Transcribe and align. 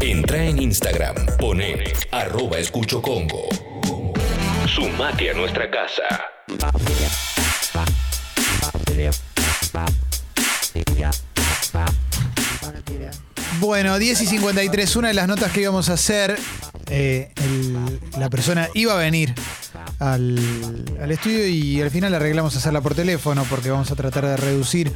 Entra 0.00 0.44
en 0.44 0.60
Instagram, 0.62 1.14
pone 1.38 1.92
arroba 2.10 2.58
escucho. 2.58 3.02
Sumate 4.66 5.30
a 5.30 5.34
nuestra 5.34 5.70
casa. 5.70 6.02
Bueno, 13.60 13.98
10 13.98 14.20
y 14.20 14.26
53, 14.26 14.96
una 14.96 15.08
de 15.08 15.14
las 15.14 15.28
notas 15.28 15.52
que 15.52 15.62
íbamos 15.62 15.88
a 15.88 15.94
hacer, 15.94 16.38
eh, 16.90 17.32
la 18.18 18.28
persona 18.30 18.68
iba 18.74 18.92
a 18.94 18.96
venir 18.96 19.34
al, 19.98 20.84
al 21.00 21.10
estudio 21.10 21.46
y 21.46 21.80
al 21.80 21.90
final 21.90 22.14
arreglamos 22.14 22.56
hacerla 22.56 22.80
por 22.80 22.94
teléfono 22.94 23.44
porque 23.48 23.70
vamos 23.70 23.90
a 23.90 23.96
tratar 23.96 24.26
de 24.26 24.36
reducir 24.36 24.92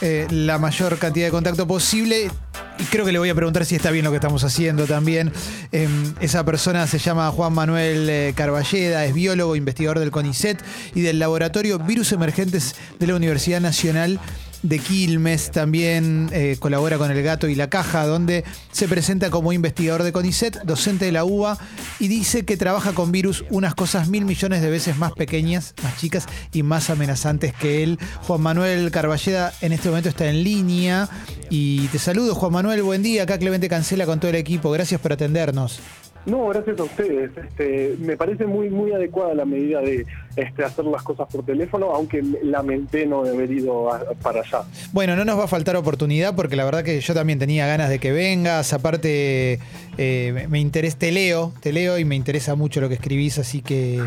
eh, 0.00 0.26
la 0.30 0.58
mayor 0.58 0.98
cantidad 0.98 1.26
de 1.26 1.30
contacto 1.30 1.66
posible. 1.66 2.30
Y 2.78 2.84
creo 2.84 3.06
que 3.06 3.12
le 3.12 3.18
voy 3.18 3.30
a 3.30 3.34
preguntar 3.34 3.64
si 3.64 3.76
está 3.76 3.90
bien 3.90 4.04
lo 4.04 4.10
que 4.10 4.16
estamos 4.16 4.44
haciendo 4.44 4.84
también. 4.86 5.32
Eh, 5.72 5.88
esa 6.20 6.44
persona 6.44 6.86
se 6.86 6.98
llama 6.98 7.30
Juan 7.30 7.54
Manuel 7.54 8.08
eh, 8.10 8.32
Carballeda, 8.36 9.04
es 9.06 9.14
biólogo, 9.14 9.56
investigador 9.56 9.98
del 9.98 10.10
CONICET 10.10 10.62
y 10.94 11.00
del 11.00 11.18
Laboratorio 11.18 11.78
Virus 11.78 12.12
Emergentes 12.12 12.74
de 12.98 13.06
la 13.06 13.16
Universidad 13.16 13.60
Nacional 13.60 14.20
de 14.62 14.78
Quilmes, 14.78 15.50
también 15.50 16.28
eh, 16.32 16.56
colabora 16.58 16.98
con 16.98 17.10
El 17.10 17.22
Gato 17.22 17.48
y 17.48 17.54
la 17.54 17.68
Caja, 17.68 18.06
donde 18.06 18.44
se 18.72 18.88
presenta 18.88 19.30
como 19.30 19.52
investigador 19.52 20.02
de 20.02 20.12
CONICET, 20.12 20.62
docente 20.62 21.06
de 21.06 21.12
la 21.12 21.24
UBA, 21.24 21.58
y 21.98 22.08
dice 22.08 22.44
que 22.44 22.56
trabaja 22.56 22.92
con 22.92 23.12
virus 23.12 23.44
unas 23.50 23.74
cosas 23.74 24.08
mil 24.08 24.24
millones 24.24 24.62
de 24.62 24.70
veces 24.70 24.98
más 24.98 25.12
pequeñas, 25.12 25.74
más 25.82 25.98
chicas 25.98 26.26
y 26.52 26.62
más 26.62 26.90
amenazantes 26.90 27.54
que 27.54 27.82
él. 27.82 27.98
Juan 28.22 28.40
Manuel 28.40 28.90
Carballeda 28.90 29.52
en 29.60 29.72
este 29.72 29.88
momento 29.88 30.08
está 30.08 30.28
en 30.28 30.42
línea 30.42 31.08
y 31.50 31.86
te 31.88 31.98
saludo, 31.98 32.34
Juan 32.34 32.52
Manuel, 32.52 32.82
buen 32.82 33.02
día. 33.02 33.24
Acá 33.24 33.38
Clemente 33.38 33.68
Cancela 33.68 34.06
con 34.06 34.20
todo 34.20 34.30
el 34.30 34.36
equipo, 34.36 34.70
gracias 34.70 35.00
por 35.00 35.12
atendernos. 35.12 35.80
No, 36.26 36.48
gracias 36.48 36.78
a 36.80 36.82
ustedes. 36.82 37.30
Este, 37.36 37.96
me 38.00 38.16
parece 38.16 38.46
muy 38.46 38.68
muy 38.68 38.92
adecuada 38.92 39.32
la 39.34 39.44
medida 39.44 39.80
de 39.80 40.04
este, 40.36 40.64
hacer 40.64 40.84
las 40.84 41.02
cosas 41.02 41.26
por 41.32 41.44
teléfono, 41.44 41.86
aunque 41.94 42.22
lamenté 42.42 43.06
no 43.06 43.20
haber 43.24 43.50
ido 43.50 43.92
a- 43.92 44.00
para 44.22 44.40
allá. 44.42 44.62
Bueno, 44.92 45.16
no 45.16 45.24
nos 45.24 45.38
va 45.38 45.44
a 45.44 45.48
faltar 45.48 45.74
oportunidad 45.76 46.34
porque 46.36 46.56
la 46.56 46.64
verdad 46.64 46.84
que 46.84 47.00
yo 47.00 47.14
también 47.14 47.38
tenía 47.38 47.66
ganas 47.66 47.88
de 47.88 47.98
que 47.98 48.12
vengas. 48.12 48.72
Aparte, 48.72 49.58
eh, 49.98 50.46
me- 50.48 50.60
interesa, 50.60 50.98
te 50.98 51.10
leo, 51.12 51.52
te 51.60 51.72
leo 51.72 51.98
y 51.98 52.04
me 52.04 52.14
interesa 52.16 52.54
mucho 52.54 52.80
lo 52.80 52.88
que 52.88 52.94
escribís, 52.96 53.38
así 53.38 53.62
que 53.62 54.00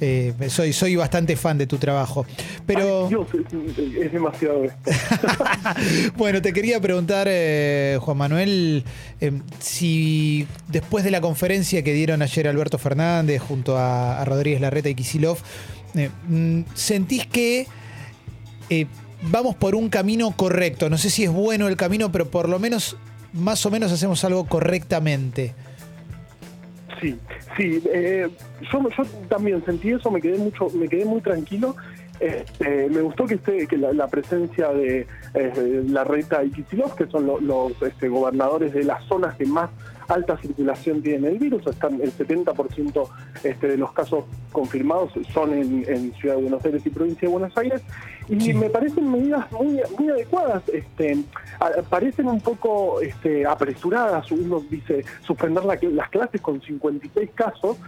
eh, 0.00 0.32
soy, 0.48 0.72
soy 0.72 0.96
bastante 0.96 1.36
fan 1.36 1.58
de 1.58 1.66
tu 1.66 1.76
trabajo. 1.78 2.24
Pero 2.66 3.04
Ay, 3.04 3.08
Dios, 3.10 3.26
es, 3.34 3.96
es 4.06 4.12
demasiado 4.12 4.64
esto. 4.64 4.90
bueno, 6.16 6.40
te 6.42 6.52
quería 6.52 6.80
preguntar, 6.80 7.26
eh, 7.30 7.98
Juan 8.00 8.16
Manuel, 8.16 8.84
eh, 9.20 9.32
si 9.58 10.46
después 10.68 11.04
de 11.04 11.10
la 11.10 11.20
conferencia 11.20 11.82
que 11.82 11.92
dieron 11.92 12.22
ayer 12.22 12.48
Alberto 12.48 12.78
Fernández 12.78 13.40
junto 13.42 13.76
a, 13.76 14.20
a 14.20 14.24
Rodríguez 14.24 14.60
Larreta 14.60 14.88
y 14.88 14.94
Kisilov, 14.94 15.38
sentís 16.74 17.26
que 17.26 17.66
eh, 18.70 18.86
vamos 19.30 19.54
por 19.54 19.74
un 19.74 19.88
camino 19.88 20.30
correcto. 20.36 20.90
No 20.90 20.98
sé 20.98 21.10
si 21.10 21.24
es 21.24 21.30
bueno 21.30 21.68
el 21.68 21.76
camino, 21.76 22.10
pero 22.12 22.30
por 22.30 22.48
lo 22.48 22.58
menos 22.58 22.96
más 23.32 23.64
o 23.66 23.70
menos 23.70 23.92
hacemos 23.92 24.24
algo 24.24 24.46
correctamente. 24.46 25.54
Sí, 27.00 27.18
sí. 27.56 27.82
eh, 27.92 28.28
yo, 28.72 28.88
yo 28.96 29.04
también 29.28 29.64
sentí 29.64 29.90
eso, 29.90 30.10
me 30.10 30.20
quedé 30.20 30.38
mucho, 30.38 30.68
me 30.70 30.88
quedé 30.88 31.04
muy 31.04 31.20
tranquilo. 31.20 31.76
Este, 32.20 32.88
me 32.90 33.00
gustó 33.02 33.26
que 33.26 33.34
esté 33.34 33.66
que 33.66 33.76
la, 33.76 33.92
la 33.92 34.06
presencia 34.08 34.68
de 34.72 35.06
eh, 35.34 35.84
Larreta 35.88 36.44
y 36.44 36.50
Kicillof, 36.50 36.94
que 36.94 37.06
son 37.06 37.26
lo- 37.26 37.40
los 37.40 37.72
este, 37.82 38.08
gobernadores 38.08 38.72
de 38.72 38.84
las 38.84 39.02
zonas 39.04 39.34
que 39.36 39.46
más 39.46 39.70
alta 40.06 40.36
circulación 40.38 41.02
tienen 41.02 41.24
el 41.32 41.38
virus, 41.38 41.66
están 41.66 42.00
el 42.00 42.12
70% 42.12 43.08
este, 43.42 43.68
de 43.68 43.76
los 43.78 43.90
casos 43.92 44.26
confirmados 44.52 45.12
son 45.32 45.54
en, 45.54 45.82
en 45.88 46.12
Ciudad 46.14 46.36
de 46.36 46.42
Buenos 46.42 46.64
Aires 46.64 46.84
y 46.84 46.90
provincia 46.90 47.26
de 47.26 47.32
Buenos 47.32 47.56
Aires, 47.56 47.80
y 48.28 48.38
Sí. 48.40 48.52
me 48.54 48.68
parecen 48.70 49.10
medidas 49.10 49.50
muy, 49.52 49.80
muy 49.98 50.10
adecuadas. 50.10 50.62
Este, 50.68 51.16
a- 51.58 51.82
parecen 51.88 52.28
un 52.28 52.40
poco 52.40 53.00
este, 53.00 53.46
apresuradas, 53.46 54.30
uno 54.30 54.62
dice 54.70 55.04
suspender 55.26 55.64
la- 55.64 55.78
las 55.80 56.10
clases 56.10 56.40
con 56.40 56.60
56 56.60 57.30
casos, 57.34 57.78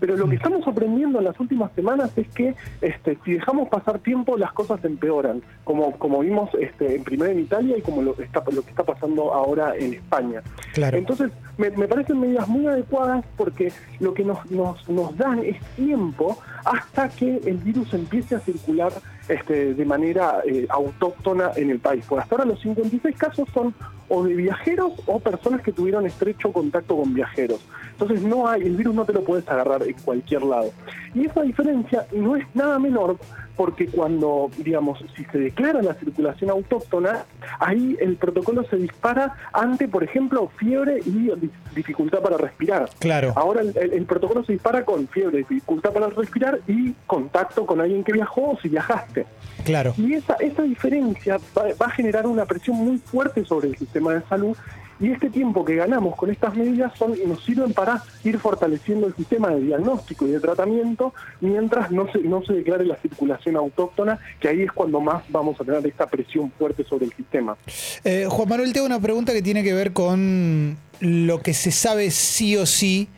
pero 0.00 0.16
lo 0.16 0.28
que 0.28 0.36
estamos 0.36 0.66
aprendiendo 0.66 1.18
en 1.18 1.24
las 1.24 1.38
últimas 1.40 1.72
semanas 1.72 2.10
es 2.16 2.28
que 2.28 2.54
este, 2.80 3.18
si 3.24 3.34
dejamos 3.34 3.68
pasar 3.68 3.98
tiempo 4.00 4.36
las 4.36 4.52
cosas 4.52 4.84
empeoran, 4.84 5.42
como, 5.64 5.92
como 5.98 6.20
vimos 6.20 6.50
este, 6.60 6.96
en 6.96 7.04
primero 7.04 7.32
en 7.32 7.40
Italia 7.40 7.76
y 7.78 7.82
como 7.82 8.02
lo, 8.02 8.18
está, 8.20 8.42
lo 8.52 8.62
que 8.62 8.70
está 8.70 8.84
pasando 8.84 9.32
ahora 9.32 9.74
en 9.76 9.94
España. 9.94 10.42
Claro. 10.74 10.96
Entonces, 10.96 11.30
me, 11.58 11.70
me 11.70 11.88
parecen 11.88 12.20
medidas 12.20 12.48
muy 12.48 12.66
adecuadas 12.66 13.24
porque 13.36 13.72
lo 14.00 14.14
que 14.14 14.24
nos, 14.24 14.50
nos, 14.50 14.88
nos 14.88 15.16
dan 15.16 15.40
es 15.40 15.58
tiempo 15.76 16.38
hasta 16.64 17.08
que 17.08 17.40
el 17.44 17.58
virus 17.58 17.94
empiece 17.94 18.34
a 18.34 18.40
circular 18.40 18.92
este, 19.28 19.74
de 19.74 19.84
manera 19.84 20.40
eh, 20.46 20.66
autóctona 20.68 21.50
en 21.56 21.70
el 21.70 21.80
país. 21.80 22.04
Por 22.06 22.20
hasta 22.20 22.36
ahora 22.36 22.44
los 22.44 22.60
56 22.60 23.16
casos 23.16 23.48
son 23.52 23.74
o 24.08 24.24
de 24.24 24.34
viajeros 24.34 24.92
o 25.06 25.18
personas 25.18 25.62
que 25.62 25.72
tuvieron 25.72 26.06
estrecho 26.06 26.52
contacto 26.52 26.96
con 26.96 27.12
viajeros. 27.12 27.60
Entonces 27.98 28.22
no 28.22 28.46
hay, 28.46 28.62
el 28.62 28.76
virus 28.76 28.94
no 28.94 29.04
te 29.06 29.12
lo 29.14 29.22
puedes 29.24 29.48
agarrar 29.48 29.82
en 29.82 29.94
cualquier 30.04 30.42
lado. 30.42 30.70
Y 31.14 31.24
esa 31.26 31.40
diferencia 31.42 32.06
no 32.12 32.36
es 32.36 32.44
nada 32.54 32.78
menor 32.78 33.16
porque 33.56 33.86
cuando, 33.86 34.50
digamos, 34.58 35.02
si 35.16 35.24
se 35.24 35.38
declara 35.38 35.80
la 35.80 35.94
circulación 35.94 36.50
autóctona, 36.50 37.24
ahí 37.58 37.96
el 38.02 38.16
protocolo 38.16 38.64
se 38.64 38.76
dispara 38.76 39.34
ante, 39.54 39.88
por 39.88 40.04
ejemplo, 40.04 40.50
fiebre 40.58 40.98
y 41.06 41.10
di- 41.10 41.50
dificultad 41.74 42.20
para 42.20 42.36
respirar. 42.36 42.90
Claro. 42.98 43.32
Ahora 43.34 43.62
el, 43.62 43.72
el- 43.78 43.94
el 43.94 44.04
protocolo 44.04 44.44
se 44.44 44.52
dispara 44.52 44.84
con 44.84 45.08
fiebre, 45.08 45.38
dificultad 45.38 45.90
para 45.92 46.08
respirar 46.08 46.60
y 46.68 46.92
contacto 47.06 47.64
con 47.64 47.80
alguien 47.80 48.04
que 48.04 48.12
viajó 48.12 48.50
o 48.50 48.58
si 48.60 48.68
viajaste. 48.68 49.24
Claro. 49.64 49.94
Y 49.96 50.12
esa, 50.12 50.34
esa 50.34 50.62
diferencia 50.62 51.38
va, 51.56 51.62
va 51.80 51.86
a 51.86 51.90
generar 51.90 52.26
una 52.26 52.44
presión 52.44 52.76
muy 52.76 52.98
fuerte 52.98 53.42
sobre 53.46 53.68
el 53.68 53.76
sistema 53.78 54.12
de 54.12 54.20
salud 54.28 54.54
y 55.00 55.10
este 55.10 55.30
tiempo 55.30 55.64
que 55.64 55.76
ganamos 55.76 56.16
con 56.16 56.30
estas 56.30 56.54
medidas 56.54 56.92
son, 56.98 57.14
nos 57.26 57.44
sirven 57.44 57.72
para 57.72 58.02
ir 58.24 58.38
fortaleciendo 58.38 59.06
el 59.06 59.14
sistema 59.14 59.50
de 59.50 59.60
diagnóstico 59.60 60.26
y 60.26 60.30
de 60.30 60.40
tratamiento 60.40 61.12
mientras 61.40 61.90
no 61.90 62.10
se, 62.10 62.20
no 62.20 62.42
se 62.44 62.54
declare 62.54 62.84
la 62.84 62.96
circulación 62.96 63.56
autóctona, 63.56 64.18
que 64.40 64.48
ahí 64.48 64.62
es 64.62 64.72
cuando 64.72 65.00
más 65.00 65.22
vamos 65.28 65.60
a 65.60 65.64
tener 65.64 65.86
esta 65.86 66.06
presión 66.06 66.50
fuerte 66.58 66.84
sobre 66.84 67.06
el 67.06 67.12
sistema. 67.12 67.56
Eh, 68.04 68.26
Juan 68.28 68.48
Manuel, 68.48 68.72
tengo 68.72 68.86
una 68.86 69.00
pregunta 69.00 69.32
que 69.32 69.42
tiene 69.42 69.62
que 69.62 69.74
ver 69.74 69.92
con 69.92 70.76
lo 71.00 71.40
que 71.40 71.54
se 71.54 71.70
sabe 71.70 72.10
sí 72.10 72.56
o 72.56 72.66
sí 72.66 73.08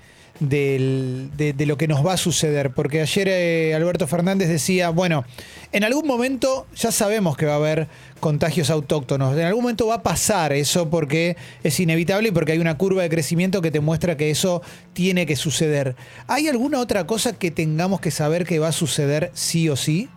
del- 0.41 1.31
de, 1.37 1.67
lo 1.67 1.77
que 1.77 1.89
nos 1.89 2.07
va 2.07 2.13
a 2.15 2.17
suceder. 2.17 2.71
Porque 2.71 3.01
ayer 3.01 3.29
eh, 3.29 3.75
Alberto 3.75 4.07
Fernández 4.07 4.49
decía, 4.49 4.91
bueno, 4.91 5.25
en 5.73 5.85
algún 5.85 6.07
momento 6.07 6.67
ya 6.75 6.93
sabemos 6.93 7.37
que 7.37 7.47
va 7.47 7.53
a 7.55 7.57
haber 7.57 7.89
contagios 8.21 8.71
autóctonos. 8.71 9.37
En 9.37 9.45
algún 9.45 9.63
momento 9.63 9.87
va 9.87 9.97
a 9.97 10.03
pasar 10.03 10.53
eso 10.53 10.91
porque 10.91 11.37
es 11.63 11.79
inevitable 11.81 12.29
y 12.29 12.33
porque 12.33 12.53
hay 12.53 12.59
una 12.59 12.77
curva 12.79 13.03
de 13.03 13.09
crecimiento 13.11 13.63
que 13.63 13.71
te 13.71 13.81
muestra 13.81 14.17
que 14.17 14.31
eso 14.31 14.63
tiene 14.93 15.27
que 15.27 15.37
suceder. 15.37 15.95
¿Hay 16.27 16.49
alguna 16.49 16.81
otra 16.81 17.07
cosa 17.07 17.39
que 17.39 17.51
tengamos 17.51 18.01
que 18.01 18.11
saber 18.11 18.45
que 18.45 18.59
va 18.59 18.69
a 18.69 18.73
suceder 18.73 19.31
sí 19.35 19.69
o 19.69 19.77
sí? 19.77 20.09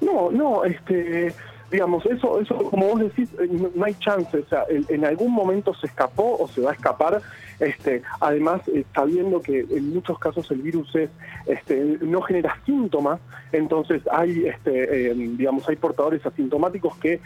No, 0.00 0.30
no, 0.32 0.64
este, 0.64 1.32
digamos, 1.70 2.04
eso, 2.06 2.40
eso 2.40 2.56
como 2.56 2.88
vos 2.88 3.00
decís, 3.00 3.28
eh, 3.40 3.48
no, 3.74 3.84
hay 3.84 3.94
chance, 3.94 4.36
o 4.36 4.48
sea, 4.48 4.64
en 4.68 5.04
algún 5.04 5.32
momento 5.32 5.72
se 5.74 5.86
escapó 5.86 6.36
o 6.40 6.48
se 6.48 6.60
va 6.60 6.72
a 6.72 6.74
escapar, 6.74 7.22
este, 7.62 8.02
además 8.20 8.60
eh, 8.68 8.84
sabiendo 8.94 9.40
que 9.40 9.60
en 9.60 9.94
muchos 9.94 10.18
casos 10.18 10.50
el 10.50 10.62
virus 10.62 10.94
es, 10.96 11.10
este, 11.46 11.98
no 12.00 12.20
genera 12.22 12.58
síntomas, 12.66 13.20
entonces 13.52 14.02
hay, 14.10 14.46
este, 14.46 15.10
eh, 15.10 15.14
digamos, 15.14 15.68
hay 15.68 15.76
portadores 15.76 16.24
asintomáticos 16.26 16.96
que 16.98 17.20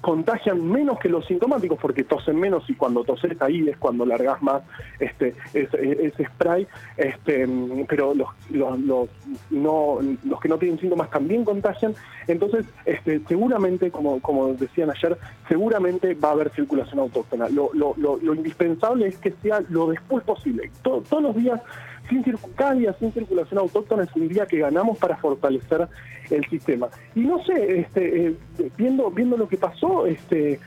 contagian 0.00 0.66
menos 0.70 0.98
que 0.98 1.08
los 1.08 1.26
sintomáticos 1.26 1.78
porque 1.78 2.04
tosen 2.04 2.38
menos 2.38 2.68
y 2.68 2.74
cuando 2.74 3.04
toses 3.04 3.40
ahí 3.42 3.68
es 3.68 3.76
cuando 3.76 4.06
largas 4.06 4.42
más 4.42 4.62
este 4.98 5.34
ese, 5.52 6.06
ese 6.06 6.24
spray 6.26 6.66
este 6.96 7.46
pero 7.88 8.14
los, 8.14 8.28
los, 8.50 8.78
los 8.80 9.08
no 9.50 9.98
los 10.24 10.40
que 10.40 10.48
no 10.48 10.58
tienen 10.58 10.78
síntomas 10.80 11.10
también 11.10 11.44
contagian. 11.44 11.94
Entonces 12.26 12.66
este 12.84 13.20
seguramente 13.28 13.90
como 13.90 14.20
como 14.20 14.54
decían 14.54 14.90
ayer 14.90 15.18
seguramente 15.48 16.14
va 16.14 16.28
a 16.30 16.32
haber 16.32 16.50
circulación 16.50 17.00
autóctona. 17.00 17.48
Lo, 17.48 17.70
lo, 17.74 17.94
lo, 17.96 18.16
lo 18.16 18.34
indispensable 18.34 19.06
es 19.08 19.18
que 19.18 19.32
sea 19.42 19.60
lo 19.68 19.88
después 19.88 20.24
posible. 20.24 20.70
To- 20.82 21.02
todos 21.08 21.22
los 21.22 21.36
días 21.36 21.60
sin 22.10 22.22
cir- 22.22 22.38
cada 22.56 22.74
día 22.74 22.92
sin 22.98 23.10
circulación 23.12 23.58
autóctona 23.60 24.02
es 24.02 24.14
un 24.14 24.28
día 24.28 24.44
que 24.44 24.58
ganamos 24.58 24.98
para 24.98 25.16
fortalecer 25.16 25.88
el 26.30 26.44
sistema. 26.50 26.88
Y 27.14 27.20
no 27.20 27.42
sé, 27.44 27.80
este, 27.80 28.26
eh, 28.26 28.34
viendo, 28.76 29.10
viendo 29.10 29.36
lo 29.38 29.48
que 29.48 29.56
pasó, 29.56 30.04
este, 30.06 30.60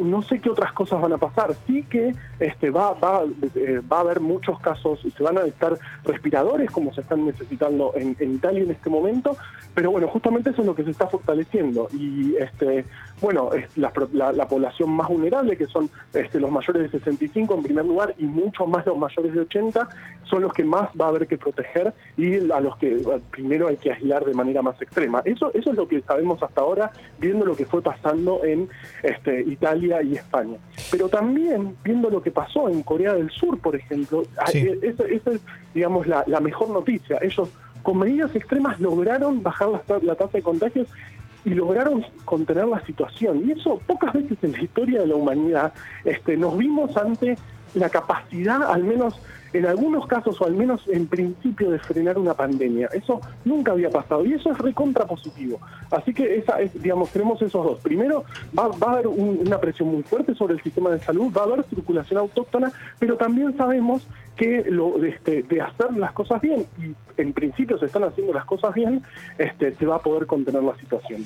no 0.00 0.22
sé 0.22 0.40
qué 0.40 0.50
otras 0.50 0.72
cosas 0.72 1.00
van 1.00 1.12
a 1.12 1.18
pasar. 1.18 1.54
Sí 1.66 1.82
que 1.84 2.14
este, 2.38 2.70
va, 2.70 2.92
va, 2.92 3.22
eh, 3.54 3.80
va 3.90 3.98
a 3.98 4.00
haber 4.00 4.20
muchos 4.20 4.60
casos, 4.60 5.00
se 5.00 5.22
van 5.22 5.38
a 5.38 5.42
necesitar 5.42 5.78
respiradores 6.04 6.70
como 6.70 6.92
se 6.94 7.00
están 7.00 7.26
necesitando 7.26 7.92
en, 7.94 8.16
Italia 8.20 8.62
en 8.62 8.70
este 8.70 8.90
momento, 8.90 9.36
pero 9.74 9.90
bueno, 9.90 10.08
justamente 10.08 10.50
eso 10.50 10.62
es 10.62 10.66
lo 10.66 10.74
que 10.74 10.84
se 10.84 10.90
está 10.90 11.06
fortaleciendo 11.06 11.88
y 11.92 12.36
este, 12.36 12.84
bueno, 13.20 13.50
la, 13.76 13.90
población 14.48 14.90
más 14.90 15.08
vulnerable, 15.08 15.56
que 15.56 15.66
son 15.66 15.88
este, 16.12 16.40
los 16.40 16.50
mayores 16.50 16.82
de 16.82 16.98
65 16.98 17.54
en 17.54 17.62
primer 17.62 17.84
lugar 17.84 18.14
y 18.18 18.24
mucho 18.24 18.66
más 18.66 18.86
los 18.86 18.98
mayores 18.98 19.32
de 19.34 19.40
80, 19.40 19.88
son 20.24 20.42
los 20.42 20.52
que 20.52 20.64
más 20.64 20.88
va 20.98 21.06
a 21.06 21.08
haber 21.08 21.26
que 21.26 21.36
proteger 21.36 21.92
y 22.16 22.50
a 22.50 22.60
los 22.60 22.76
que 22.78 23.02
primero 23.30 23.68
hay 23.68 23.76
que 23.76 23.92
aislar 23.92 24.24
de 24.24 24.34
manera 24.34 24.62
más 24.62 24.80
extrema. 24.80 25.22
Eso, 25.24 25.50
eso 25.54 25.70
es 25.70 25.76
lo 25.76 25.88
que 25.88 26.00
sabemos 26.02 26.42
hasta 26.42 26.60
ahora, 26.60 26.90
viendo 27.18 27.44
lo 27.44 27.56
que 27.56 27.66
fue 27.66 27.82
pasando 27.82 28.42
en 28.44 28.68
este, 29.02 29.40
Italia 29.42 29.61
y 30.02 30.16
España. 30.16 30.58
Pero 30.90 31.08
también 31.08 31.76
viendo 31.84 32.10
lo 32.10 32.22
que 32.22 32.30
pasó 32.30 32.68
en 32.68 32.82
Corea 32.82 33.14
del 33.14 33.30
Sur, 33.30 33.58
por 33.58 33.76
ejemplo, 33.76 34.22
esa, 34.52 35.04
es, 35.04 35.40
digamos, 35.74 36.06
la, 36.06 36.40
mejor 36.40 36.70
noticia. 36.70 37.18
Ellos 37.22 37.48
con 37.82 37.98
medidas 37.98 38.34
extremas 38.34 38.80
lograron 38.80 39.42
bajar 39.42 39.68
la, 39.68 39.82
la 40.02 40.14
tasa 40.14 40.38
de 40.38 40.42
contagios 40.42 40.88
y 41.44 41.50
lograron 41.50 42.04
contener 42.24 42.66
la 42.66 42.84
situación. 42.84 43.44
Y 43.46 43.52
eso 43.52 43.80
pocas 43.86 44.12
veces 44.12 44.38
en 44.42 44.52
la 44.52 44.62
historia 44.62 45.00
de 45.00 45.06
la 45.06 45.14
humanidad 45.14 45.72
este, 46.04 46.36
nos 46.36 46.56
vimos 46.58 46.96
ante 46.96 47.36
la 47.74 47.88
capacidad, 47.88 48.64
al 48.64 48.84
menos 48.84 49.20
en 49.52 49.66
algunos 49.66 50.06
casos, 50.06 50.40
o 50.40 50.44
al 50.46 50.54
menos 50.54 50.82
en 50.88 51.06
principio, 51.06 51.70
de 51.70 51.78
frenar 51.78 52.18
una 52.18 52.34
pandemia. 52.34 52.88
Eso 52.92 53.20
nunca 53.44 53.72
había 53.72 53.90
pasado 53.90 54.24
y 54.24 54.34
eso 54.34 54.52
es 54.52 54.58
recontra 54.58 55.06
positivo. 55.06 55.60
Así 55.90 56.14
que, 56.14 56.36
esa 56.36 56.60
es, 56.60 56.80
digamos, 56.82 57.10
tenemos 57.10 57.40
esos 57.42 57.64
dos. 57.64 57.78
Primero, 57.80 58.24
va, 58.58 58.64
a 58.64 58.92
haber 58.92 59.06
una 59.06 59.58
presión 59.58 59.90
muy 59.90 60.02
fuerte 60.02 60.34
sobre 60.34 60.54
el 60.54 60.62
sistema 60.62 60.90
de 60.90 60.98
salud, 61.00 61.32
va 61.36 61.42
a 61.42 61.44
haber 61.44 61.64
circulación 61.64 62.18
autóctona, 62.18 62.72
pero 62.98 63.16
también 63.16 63.56
sabemos 63.56 64.06
que 64.36 64.64
lo 64.68 65.02
este, 65.04 65.42
de 65.42 65.60
hacer 65.60 65.92
las 65.96 66.12
cosas 66.12 66.40
bien, 66.40 66.66
y 66.78 66.94
en 67.20 67.32
principio 67.32 67.78
se 67.78 67.86
están 67.86 68.04
haciendo 68.04 68.32
las 68.32 68.44
cosas 68.44 68.74
bien, 68.74 69.02
este, 69.38 69.74
se 69.74 69.86
va 69.86 69.96
a 69.96 69.98
poder 69.98 70.26
contener 70.26 70.62
la 70.62 70.76
situación. 70.78 71.24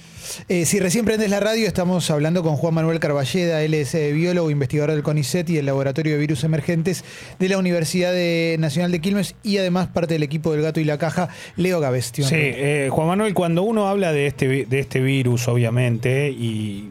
Eh, 0.48 0.64
si 0.64 0.80
recién 0.80 1.04
prendes 1.04 1.30
la 1.30 1.40
radio, 1.40 1.66
estamos 1.66 2.10
hablando 2.10 2.42
con 2.42 2.56
Juan 2.56 2.74
Manuel 2.74 2.98
Carballeda, 2.98 3.62
él 3.62 3.74
es 3.74 3.94
eh, 3.94 4.12
biólogo, 4.12 4.50
investigador 4.50 4.92
del 4.92 5.02
CONICET 5.02 5.48
y 5.50 5.54
del 5.56 5.66
Laboratorio 5.66 6.14
de 6.14 6.18
Virus 6.18 6.44
Emergentes 6.44 7.04
de 7.38 7.48
la 7.48 7.58
Universidad 7.58 8.12
Nacional 8.58 8.90
de 8.92 9.00
Quilmes 9.00 9.36
y 9.42 9.58
además 9.58 9.88
parte 9.88 10.14
del 10.14 10.22
equipo 10.22 10.52
del 10.52 10.62
Gato 10.62 10.80
y 10.80 10.84
la 10.84 10.98
Caja, 10.98 11.28
Leo 11.56 11.80
Gavestion. 11.80 12.28
Sí, 12.28 12.36
eh, 12.36 12.88
Juan 12.90 13.08
Manuel, 13.08 13.34
cuando 13.34 13.62
uno 13.62 13.86
habla 13.86 14.12
de 14.12 14.26
este, 14.26 14.66
de 14.66 14.78
este 14.78 15.00
virus, 15.00 15.48
obviamente, 15.48 16.30
y 16.30 16.90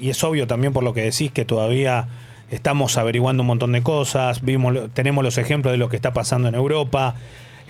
es 0.00 0.24
obvio 0.24 0.46
también 0.46 0.72
por 0.72 0.82
lo 0.82 0.92
que 0.92 1.02
decís 1.02 1.30
que 1.30 1.44
todavía 1.44 2.08
estamos 2.54 2.96
averiguando 2.96 3.42
un 3.42 3.48
montón 3.48 3.72
de 3.72 3.82
cosas, 3.82 4.42
vimos, 4.42 4.74
tenemos 4.94 5.24
los 5.24 5.38
ejemplos 5.38 5.72
de 5.72 5.78
lo 5.78 5.88
que 5.88 5.96
está 5.96 6.12
pasando 6.12 6.48
en 6.48 6.54
Europa. 6.54 7.16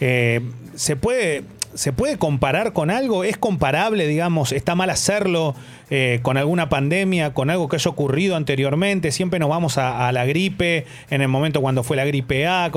Eh, 0.00 0.40
¿se, 0.74 0.96
puede, 0.96 1.44
¿Se 1.74 1.92
puede 1.92 2.18
comparar 2.18 2.72
con 2.72 2.90
algo? 2.90 3.24
¿Es 3.24 3.36
comparable, 3.36 4.06
digamos? 4.06 4.52
¿Está 4.52 4.74
mal 4.74 4.90
hacerlo 4.90 5.54
eh, 5.90 6.20
con 6.22 6.36
alguna 6.36 6.68
pandemia, 6.68 7.32
con 7.32 7.50
algo 7.50 7.68
que 7.68 7.76
haya 7.76 7.90
ocurrido 7.90 8.36
anteriormente? 8.36 9.10
Siempre 9.12 9.38
nos 9.38 9.48
vamos 9.48 9.78
a, 9.78 10.10
la 10.12 10.24
gripe, 10.26 10.86
en 11.10 11.22
el 11.22 11.28
momento 11.28 11.60
cuando 11.60 11.82
fue 11.82 11.96
la 11.96 12.04
gripe 12.04 12.46
A. 12.46 12.70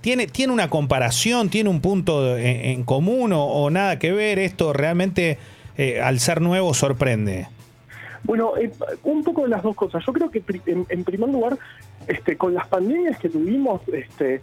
¿Tiene, 0.00 0.26
tiene 0.26 0.52
una 0.52 0.68
comparación? 0.68 1.48
¿Tiene 1.48 1.70
un 1.70 1.80
punto 1.80 2.36
en, 2.36 2.82
común 2.84 3.32
o, 3.34 3.70
nada 3.70 3.98
que 3.98 4.12
ver? 4.12 4.38
¿Esto 4.38 4.72
realmente, 4.72 5.38
eh, 5.76 6.00
al 6.02 6.20
ser 6.20 6.40
nuevo, 6.40 6.74
sorprende? 6.74 7.46
Bueno, 8.24 8.56
eh, 8.56 8.70
un 9.02 9.24
poco 9.24 9.42
de 9.42 9.48
las 9.48 9.62
dos 9.62 9.74
cosas. 9.74 10.04
Yo 10.06 10.12
creo 10.12 10.30
que 10.30 10.42
en, 10.66 11.04
primer 11.04 11.28
lugar, 11.28 11.58
este, 12.06 12.36
con 12.36 12.54
las 12.54 12.68
pandemias 12.68 13.18
que 13.18 13.28
tuvimos, 13.28 13.80
este, 13.88 14.40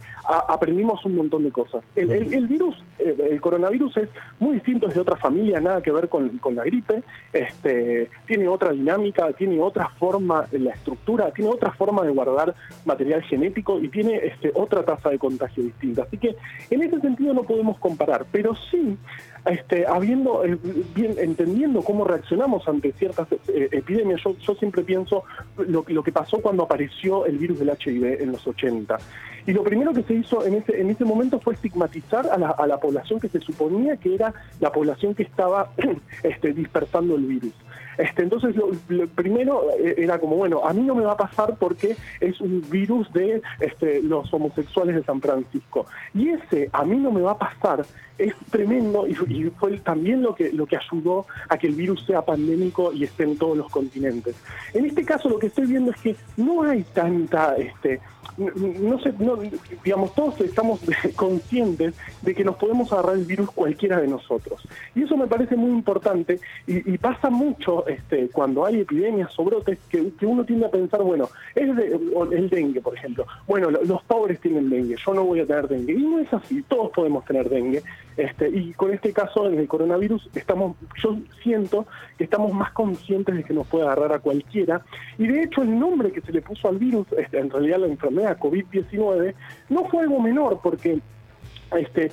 aprendimos 0.48 1.04
un 1.04 1.16
montón 1.16 1.44
de 1.44 1.50
cosas. 1.50 1.82
El, 1.96 2.46
virus, 2.46 2.76
eh, 2.98 3.16
el, 3.30 3.40
coronavirus 3.40 3.96
es 3.96 4.08
muy 4.38 4.54
distinto, 4.54 4.88
es 4.88 4.94
de 4.94 5.00
otra 5.00 5.16
familia, 5.16 5.60
nada 5.60 5.82
que 5.82 5.92
ver 5.92 6.08
con, 6.08 6.30
la 6.54 6.64
gripe. 6.64 7.02
Este, 7.32 8.10
tiene 8.26 8.48
otra 8.48 8.72
dinámica, 8.72 9.32
tiene 9.32 9.60
otra 9.60 9.88
forma 9.98 10.46
en 10.52 10.64
la 10.64 10.72
estructura, 10.72 11.30
tiene 11.32 11.50
otra 11.50 11.72
forma 11.72 12.02
de 12.02 12.10
guardar 12.10 12.54
material 12.84 13.22
genético 13.22 13.80
y 13.80 13.88
tiene 13.88 14.16
este, 14.16 14.52
otra 14.54 14.84
tasa 14.84 15.08
de 15.08 15.18
contagio 15.18 15.64
distinta. 15.64 16.02
Así 16.02 16.18
que 16.18 16.36
en 16.70 16.82
ese 16.82 17.00
sentido 17.00 17.32
no 17.32 17.44
podemos 17.44 17.78
comparar, 17.78 18.26
pero 18.30 18.54
sí 18.70 18.98
este, 19.46 19.86
habiendo, 19.86 20.44
eh, 20.44 20.58
entendiendo 20.96 21.82
cómo 21.82 22.04
reaccionamos 22.04 22.68
ante 22.68 22.92
ciertas 22.92 23.28
eh, 23.32 23.68
epidemias, 23.72 24.20
yo, 24.22 24.54
siempre 24.54 24.82
pienso 24.82 25.24
lo, 25.56 25.84
que 25.84 26.12
pasó 26.12 26.38
cuando 26.38 26.64
apareció 26.64 27.26
el 27.26 27.38
virus 27.38 27.58
del 27.58 27.70
HIV 27.70 28.22
en 28.22 28.32
los 28.32 28.46
80. 28.46 28.98
Y 29.46 29.52
lo 29.52 29.62
primero 29.62 29.92
que 29.92 30.02
se 30.02 30.14
hizo 30.14 30.44
en 30.44 30.54
ese, 30.54 30.80
en 30.80 30.90
ese 30.90 31.04
momento 31.04 31.40
fue 31.40 31.54
estigmatizar 31.54 32.26
a 32.26 32.38
la, 32.38 32.50
a 32.50 32.66
la 32.66 32.78
población 32.78 33.20
que 33.20 33.28
se 33.28 33.40
suponía 33.40 33.96
que 33.96 34.14
era 34.14 34.32
la 34.60 34.72
población 34.72 35.14
que 35.14 35.22
estaba 35.22 35.70
este, 36.22 36.52
dispersando 36.52 37.16
el 37.16 37.26
virus. 37.26 37.54
Este, 38.00 38.22
entonces, 38.22 38.54
lo, 38.56 39.06
primero 39.08 39.66
eh, 39.78 39.94
era 39.98 40.18
como, 40.18 40.36
bueno, 40.36 40.64
a 40.64 40.72
mí 40.72 40.82
no 40.82 40.94
me 40.94 41.04
va 41.04 41.12
a 41.12 41.16
pasar 41.16 41.56
porque 41.58 41.96
es 42.20 42.40
un 42.40 42.64
virus 42.70 43.12
de 43.12 43.42
este, 43.60 44.02
los 44.02 44.32
homosexuales 44.32 44.96
de 44.96 45.04
San 45.04 45.20
Francisco. 45.20 45.86
Y 46.14 46.30
ese, 46.30 46.70
a 46.72 46.84
mí 46.84 46.96
no 46.96 47.10
me 47.10 47.20
va 47.20 47.32
a 47.32 47.38
pasar, 47.38 47.84
es 48.16 48.34
tremendo 48.50 49.06
y, 49.06 49.14
fue 49.58 49.78
también 49.78 50.22
lo 50.22 50.34
que, 50.34 50.52
lo 50.52 50.66
que 50.66 50.76
ayudó 50.76 51.26
a 51.48 51.58
que 51.58 51.66
el 51.66 51.74
virus 51.74 52.04
sea 52.06 52.22
pandémico 52.22 52.92
y 52.92 53.04
esté 53.04 53.24
en 53.24 53.36
todos 53.36 53.56
los 53.56 53.70
continentes. 53.70 54.36
En 54.72 54.86
este 54.86 55.04
caso, 55.04 55.28
lo 55.28 55.38
que 55.38 55.48
estoy 55.48 55.66
viendo 55.66 55.90
es 55.90 56.00
que 56.00 56.16
no 56.36 56.62
hay 56.62 56.82
tanta... 56.94 57.56
Este, 57.56 58.00
no 58.38 58.98
no, 59.18 59.29
digamos, 59.36 60.14
todos 60.14 60.40
estamos 60.40 60.80
conscientes 61.16 61.94
de 62.22 62.34
que 62.34 62.44
nos 62.44 62.56
podemos 62.56 62.92
agarrar 62.92 63.16
el 63.16 63.24
virus 63.24 63.50
cualquiera 63.50 64.00
de 64.00 64.08
nosotros. 64.08 64.66
Y 64.94 65.02
eso 65.04 65.16
me 65.16 65.26
parece 65.26 65.56
muy 65.56 65.70
importante 65.70 66.40
y, 66.66 66.98
pasa 66.98 67.30
mucho 67.30 67.86
este, 67.86 68.28
cuando 68.28 68.66
hay 68.66 68.80
epidemias 68.80 69.30
o 69.38 69.44
brotes 69.44 69.78
que, 69.88 70.12
uno 70.26 70.44
tiende 70.44 70.66
a 70.66 70.70
pensar, 70.70 71.02
bueno, 71.02 71.28
es 71.54 71.68
el 71.68 72.50
dengue, 72.50 72.80
por 72.80 72.94
ejemplo. 72.94 73.26
Bueno, 73.46 73.70
los 73.70 74.02
pobres 74.04 74.40
tienen 74.40 74.68
dengue, 74.68 74.96
yo 75.04 75.14
no 75.14 75.24
voy 75.24 75.40
a 75.40 75.46
tener 75.46 75.66
dengue. 75.66 75.94
Y 75.94 76.02
no 76.02 76.18
es 76.18 76.32
así, 76.32 76.62
todos 76.62 76.90
podemos 76.90 77.24
tener 77.24 77.48
dengue. 77.48 77.82
Este, 78.20 78.50
y 78.50 78.74
con 78.74 78.92
este 78.92 79.14
caso, 79.14 79.48
en 79.48 79.58
el 79.58 79.66
coronavirus, 79.66 80.28
estamos, 80.34 80.76
yo 81.02 81.16
siento 81.42 81.86
que 82.18 82.24
estamos 82.24 82.52
más 82.52 82.70
conscientes 82.72 83.34
de 83.34 83.42
que 83.44 83.54
nos 83.54 83.66
puede 83.66 83.84
agarrar 83.84 84.12
a 84.12 84.18
cualquiera. 84.18 84.82
Y 85.16 85.26
de 85.26 85.44
hecho, 85.44 85.62
el 85.62 85.78
nombre 85.78 86.12
que 86.12 86.20
se 86.20 86.30
le 86.30 86.42
puso 86.42 86.68
al 86.68 86.76
virus, 86.76 87.06
este, 87.16 87.38
en 87.38 87.48
realidad 87.48 87.78
la 87.78 87.86
enfermedad 87.86 88.38
COVID-19, 88.38 89.34
no 89.70 89.84
fue 89.86 90.02
algo 90.02 90.20
menor, 90.20 90.60
porque 90.62 91.00
este, 91.74 92.10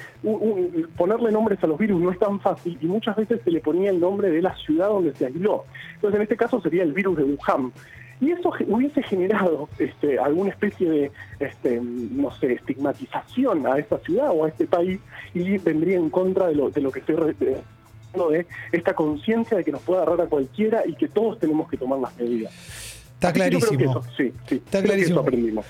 ponerle 0.95 1.29
nombres 1.31 1.61
a 1.61 1.67
los 1.67 1.77
virus 1.77 1.99
no 1.99 2.11
es 2.11 2.19
tan 2.19 2.39
fácil 2.39 2.77
y 2.79 2.85
muchas 2.85 3.15
veces 3.17 3.41
se 3.43 3.51
le 3.51 3.59
ponía 3.59 3.89
el 3.89 3.99
nombre 3.99 4.29
de 4.29 4.41
la 4.41 4.55
ciudad 4.55 4.87
donde 4.87 5.13
se 5.13 5.25
aisló. 5.25 5.65
Entonces, 5.95 6.15
en 6.15 6.21
este 6.21 6.37
caso 6.37 6.61
sería 6.61 6.83
el 6.83 6.93
virus 6.93 7.17
de 7.17 7.23
Wuhan. 7.23 7.73
Y 8.19 8.31
eso 8.31 8.51
hubiese 8.67 9.03
generado 9.03 9.69
este, 9.77 10.17
alguna 10.17 10.49
especie 10.49 10.89
de, 10.89 11.11
este, 11.39 11.79
no 11.81 12.31
sé, 12.37 12.53
estigmatización 12.53 13.67
a 13.67 13.77
esta 13.77 13.99
ciudad 13.99 14.31
o 14.31 14.45
a 14.45 14.49
este 14.49 14.65
país 14.65 14.99
y 15.33 15.57
vendría 15.59 15.97
en 15.97 16.09
contra 16.09 16.47
de 16.47 16.55
lo, 16.55 16.69
de 16.71 16.81
lo 16.81 16.91
que 16.91 16.99
estoy 16.99 17.35
de 17.39 17.57
esta 18.71 18.93
conciencia 18.93 19.57
de 19.57 19.63
que 19.63 19.71
nos 19.71 19.81
puede 19.81 20.01
agarrar 20.01 20.25
a 20.25 20.29
cualquiera 20.29 20.83
y 20.85 20.95
que 20.95 21.07
todos 21.07 21.39
tenemos 21.39 21.69
que 21.69 21.77
tomar 21.77 21.99
las 21.99 22.17
medidas. 22.17 22.53
Está 23.13 23.33
clarísimo. 23.33 24.03
sí, 24.15 24.31
sí. 24.47 24.55
Está 24.55 24.83
clarísimo. 24.83 25.23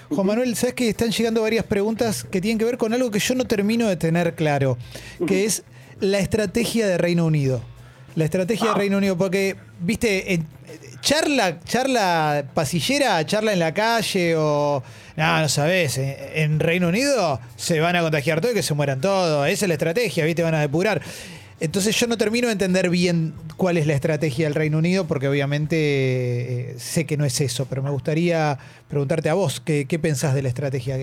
Juan 0.09 0.27
Manuel, 0.27 0.55
sabes 0.55 0.75
que 0.75 0.89
están 0.89 1.11
llegando 1.11 1.41
varias 1.41 1.65
preguntas 1.65 2.25
que 2.25 2.41
tienen 2.41 2.57
que 2.57 2.65
ver 2.65 2.77
con 2.77 2.93
algo 2.93 3.09
que 3.09 3.19
yo 3.19 3.35
no 3.35 3.45
termino 3.45 3.87
de 3.87 3.95
tener 3.95 4.35
claro, 4.35 4.77
que 5.25 5.45
es 5.45 5.63
la 5.99 6.19
estrategia 6.19 6.87
de 6.87 6.97
Reino 6.97 7.25
Unido. 7.25 7.61
La 8.17 8.25
estrategia 8.25 8.65
de 8.65 8.71
ah. 8.71 8.77
Reino 8.77 8.97
Unido, 8.97 9.15
porque, 9.15 9.55
viste, 9.79 10.41
charla, 11.01 11.59
charla 11.59 12.45
pasillera, 12.51 13.23
charla 13.27 13.53
en 13.53 13.59
la 13.59 13.75
calle 13.75 14.35
o. 14.35 14.81
No, 15.15 15.39
no 15.39 15.47
sabes, 15.47 15.99
en 15.99 16.59
Reino 16.59 16.87
Unido 16.87 17.39
se 17.57 17.79
van 17.79 17.95
a 17.95 18.01
contagiar 18.01 18.41
todo 18.41 18.53
y 18.53 18.55
que 18.55 18.63
se 18.63 18.73
mueran 18.73 19.01
todos. 19.01 19.47
Esa 19.47 19.65
es 19.65 19.69
la 19.69 19.75
estrategia, 19.75 20.25
¿viste? 20.25 20.41
Van 20.41 20.55
a 20.55 20.61
depurar. 20.61 20.99
Entonces 21.59 21.95
yo 21.95 22.07
no 22.07 22.17
termino 22.17 22.47
de 22.47 22.53
entender 22.53 22.89
bien 22.89 23.35
cuál 23.55 23.77
es 23.77 23.85
la 23.85 23.93
estrategia 23.93 24.47
del 24.47 24.55
Reino 24.55 24.79
Unido, 24.79 25.05
porque 25.05 25.27
obviamente 25.27 25.75
eh, 26.71 26.75
sé 26.79 27.05
que 27.05 27.17
no 27.17 27.25
es 27.25 27.39
eso, 27.39 27.67
pero 27.69 27.83
me 27.83 27.91
gustaría 27.91 28.57
preguntarte 28.87 29.29
a 29.29 29.35
vos, 29.35 29.59
¿qué, 29.59 29.99
pensás 30.01 30.33
de 30.33 30.41
la 30.41 30.49
estrategia 30.49 30.97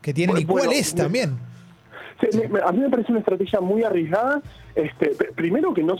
que, 0.00 0.14
tienen 0.14 0.38
y 0.38 0.46
cuál 0.46 0.72
es 0.72 0.94
también? 0.94 1.36
A 2.64 2.72
mí 2.72 2.78
me 2.80 2.90
parece 2.90 3.12
una 3.12 3.20
estrategia 3.20 3.60
muy 3.60 3.82
arriesgada. 3.82 4.42
Este, 4.74 5.12
primero 5.34 5.72
que 5.72 5.82
no, 5.82 5.96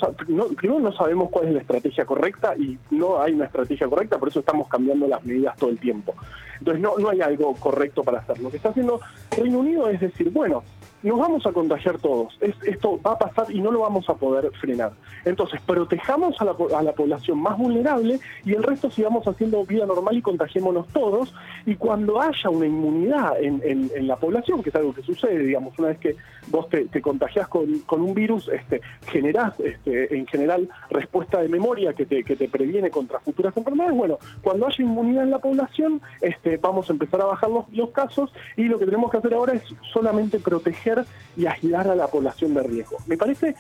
primero 0.56 0.80
no 0.80 0.92
sabemos 0.92 1.30
cuál 1.30 1.49
es 1.49 1.54
la 1.54 1.61
estrategia 1.61 2.04
correcta 2.04 2.54
y 2.56 2.78
no 2.90 3.23
hay 3.23 3.32
una 3.32 3.46
estrategia 3.46 3.88
correcta, 3.88 4.18
por 4.18 4.28
eso 4.28 4.40
estamos 4.40 4.68
cambiando 4.68 5.06
las 5.08 5.25
medidas 5.25 5.56
todo 5.56 5.70
el 5.70 5.78
tiempo. 5.78 6.14
Entonces 6.58 6.82
no, 6.82 6.99
no 6.99 7.08
hay 7.11 7.20
algo 7.20 7.54
correcto 7.54 8.02
para 8.02 8.18
hacer. 8.18 8.38
Lo 8.40 8.50
que 8.50 8.58
está 8.58 8.70
haciendo 8.70 9.00
Reino 9.37 9.61
Unido 9.61 9.88
es 9.88 10.00
decir, 10.00 10.30
bueno, 10.30 10.62
nos 11.07 11.19
vamos 11.19 11.47
a 11.47 11.53
contagiar 11.53 11.99
todos. 11.99 12.37
esto 12.41 13.01
va 13.05 13.13
a 13.13 13.19
pasar 13.19 13.51
y 13.51 13.61
no 13.61 13.71
lo 13.71 13.81
vamos 13.81 14.09
a 14.09 14.15
poder 14.15 14.51
frenar. 14.61 14.93
Entonces, 15.25 15.61
protejamos 15.61 16.41
a 16.41 16.45
la, 16.45 16.57
a 16.77 16.83
la 16.83 16.93
población 16.93 17.39
más 17.39 17.57
vulnerable 17.57 18.19
y 18.45 18.55
el 18.55 18.63
resto 18.63 18.91
sigamos 18.91 19.27
haciendo 19.27 19.65
vida 19.65 19.87
normal 19.87 20.17
y 20.17 20.23
contagiémonos 20.23 20.89
todos. 20.89 21.33
Y 21.65 21.77
cuando 21.77 22.21
haya 22.21 22.51
una 22.51 22.67
inmunidad 22.67 23.41
en, 23.41 23.61
en, 23.65 24.07
la 24.07 24.17
población, 24.17 24.63
que 24.63 24.71
es 24.71 24.75
algo 24.75 24.95
que 24.95 25.03
sucede, 25.03 25.39
digamos, 25.39 25.79
una 25.79 25.89
vez 25.89 25.99
que 25.99 26.17
vos 26.49 26.69
te, 26.69 26.87
te 26.87 27.01
contagiás 27.01 27.49
con, 27.49 27.81
con, 27.81 28.03
un 28.03 28.15
virus, 28.15 28.49
este, 28.49 28.81
generás 29.09 29.59
este, 29.61 30.17
en 30.17 30.27
general 30.27 30.69
respuesta 30.91 31.41
de 31.41 31.49
memoria 31.49 31.93
que 31.93 32.07
te, 32.07 32.23
que 32.23 32.37
te 32.37 32.49
previene 32.49 32.91
contra 32.91 33.21
futuras 33.21 33.57
enfermedades. 33.57 33.97
Bueno, 33.97 34.19
cuando 34.43 34.67
haya 34.67 34.83
inmunidad 34.83 35.25
en 35.25 35.31
la 35.31 35.39
población, 35.39 36.01
este, 36.21 36.57
vamos 36.57 36.89
a 36.89 36.93
empezar 36.93 37.21
a 37.21 37.27
bajar 37.27 37.51
los, 37.51 37.65
los 37.73 37.91
casos 37.91 38.33
y 38.57 38.65
lo 38.65 38.79
que 38.79 38.87
tenemos 38.87 39.11
que 39.11 39.19
hacer 39.19 39.35
ahora 39.35 39.55
es 39.55 39.63
solamente 39.93 40.39
proteger 40.39 40.96
y 41.37 41.47
aislar 41.47 41.88
a 41.88 41.95
la 41.95 42.07
población 42.07 42.55
de 42.55 42.62
riesgo. 42.62 42.99
Me 43.07 43.17
parece 43.17 43.55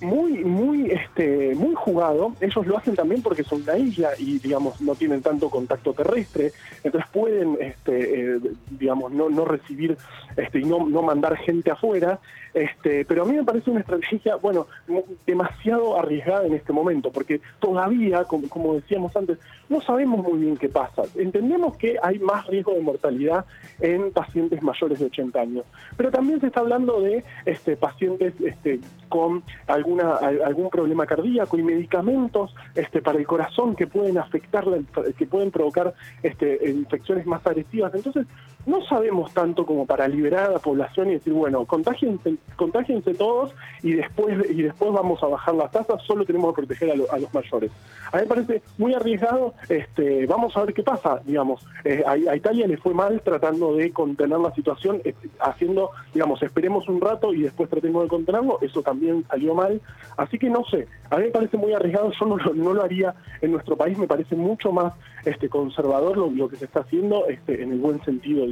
muy 0.00 0.44
muy 0.44 0.90
este 0.90 1.54
muy 1.54 1.74
jugado. 1.74 2.34
Ellos 2.40 2.66
lo 2.66 2.76
hacen 2.76 2.94
también 2.94 3.22
porque 3.22 3.44
son 3.44 3.62
una 3.62 3.78
isla 3.78 4.10
y 4.18 4.38
digamos 4.38 4.80
no 4.80 4.94
tienen 4.94 5.22
tanto 5.22 5.48
contacto 5.48 5.94
terrestre. 5.94 6.52
Entonces 6.84 7.10
pueden 7.12 7.56
este 7.60 8.36
eh, 8.36 8.40
digamos 8.70 9.12
no, 9.12 9.30
no 9.30 9.44
recibir 9.44 9.96
este 10.36 10.60
y 10.60 10.64
no, 10.64 10.86
no 10.86 11.02
mandar 11.02 11.36
gente 11.38 11.70
afuera 11.70 12.20
este 12.56 13.04
pero 13.04 13.22
a 13.22 13.26
mí 13.26 13.36
me 13.36 13.44
parece 13.44 13.70
una 13.70 13.80
estrategia 13.80 14.36
bueno 14.36 14.66
demasiado 15.26 15.98
arriesgada 15.98 16.46
en 16.46 16.54
este 16.54 16.72
momento 16.72 17.12
porque 17.12 17.40
todavía 17.60 18.24
como, 18.24 18.48
como 18.48 18.74
decíamos 18.74 19.14
antes 19.16 19.38
no 19.68 19.80
sabemos 19.82 20.26
muy 20.26 20.40
bien 20.40 20.56
qué 20.56 20.68
pasa 20.68 21.02
entendemos 21.16 21.76
que 21.76 21.96
hay 22.02 22.18
más 22.18 22.46
riesgo 22.46 22.72
de 22.72 22.80
mortalidad 22.80 23.44
en 23.80 24.10
pacientes 24.10 24.62
mayores 24.62 24.98
de 24.98 25.06
80 25.06 25.40
años 25.40 25.64
pero 25.96 26.10
también 26.10 26.40
se 26.40 26.46
está 26.46 26.60
hablando 26.60 27.00
de 27.00 27.24
este 27.44 27.76
pacientes 27.76 28.34
este 28.40 28.80
con 29.08 29.42
algún 29.66 30.70
problema 30.70 31.06
cardíaco 31.06 31.58
y 31.58 31.62
medicamentos 31.62 32.54
este, 32.74 33.02
para 33.02 33.18
el 33.18 33.26
corazón 33.26 33.74
que 33.76 33.86
pueden 33.86 34.18
afectar, 34.18 34.64
que 35.16 35.26
pueden 35.26 35.50
provocar 35.50 35.94
este, 36.22 36.70
infecciones 36.70 37.26
más 37.26 37.46
agresivas. 37.46 37.94
Entonces, 37.94 38.26
no 38.66 38.84
sabemos 38.84 39.32
tanto 39.32 39.64
como 39.64 39.86
para 39.86 40.08
liberar 40.08 40.50
a 40.50 40.52
la 40.54 40.58
población 40.58 41.08
y 41.08 41.14
decir, 41.14 41.32
bueno, 41.32 41.64
contágiense, 41.64 42.34
contágiense 42.56 43.14
todos 43.14 43.54
y 43.82 43.92
después, 43.92 44.36
y 44.50 44.62
después 44.62 44.92
vamos 44.92 45.22
a 45.22 45.28
bajar 45.28 45.54
las 45.54 45.70
tasas, 45.70 46.02
solo 46.02 46.24
tenemos 46.24 46.54
que 46.54 46.62
proteger 46.62 46.90
a, 46.90 47.18
los 47.18 47.32
mayores. 47.32 47.70
A 48.12 48.16
mí 48.16 48.22
me 48.22 48.28
parece 48.28 48.62
muy 48.76 48.92
arriesgado, 48.92 49.54
este, 49.68 50.26
vamos 50.26 50.56
a 50.56 50.64
ver 50.64 50.74
qué 50.74 50.82
pasa, 50.82 51.20
digamos, 51.24 51.64
eh, 51.84 52.02
a, 52.06 52.16
Italia 52.36 52.66
le 52.66 52.76
fue 52.76 52.92
mal 52.92 53.20
tratando 53.22 53.74
de 53.76 53.92
contener 53.92 54.38
la 54.38 54.52
situación, 54.52 55.00
este, 55.04 55.30
haciendo, 55.38 55.90
digamos, 56.12 56.42
esperemos 56.42 56.88
un 56.88 57.00
rato 57.00 57.32
y 57.32 57.42
después 57.42 57.70
tratemos 57.70 58.02
de 58.02 58.08
contenerlo, 58.08 58.58
eso 58.60 58.82
también 58.82 59.24
salió 59.28 59.54
mal, 59.54 59.80
así 60.16 60.38
que 60.38 60.50
no 60.50 60.64
sé, 60.64 60.88
a 61.10 61.18
mí 61.18 61.24
me 61.24 61.30
parece 61.30 61.56
muy 61.56 61.72
arriesgado, 61.72 62.10
yo 62.18 62.26
no, 62.26 62.36
no 62.36 62.74
lo 62.74 62.82
haría 62.82 63.14
en 63.40 63.52
nuestro 63.52 63.76
país, 63.76 63.96
me 63.96 64.08
parece 64.08 64.34
mucho 64.34 64.72
más 64.72 64.92
este, 65.24 65.48
conservador 65.48 66.16
lo, 66.16 66.30
lo 66.30 66.48
que 66.48 66.56
se 66.56 66.64
está 66.64 66.80
haciendo 66.80 67.26
este, 67.28 67.62
en 67.62 67.72
el 67.72 67.78
buen 67.78 68.02
sentido, 68.04 68.46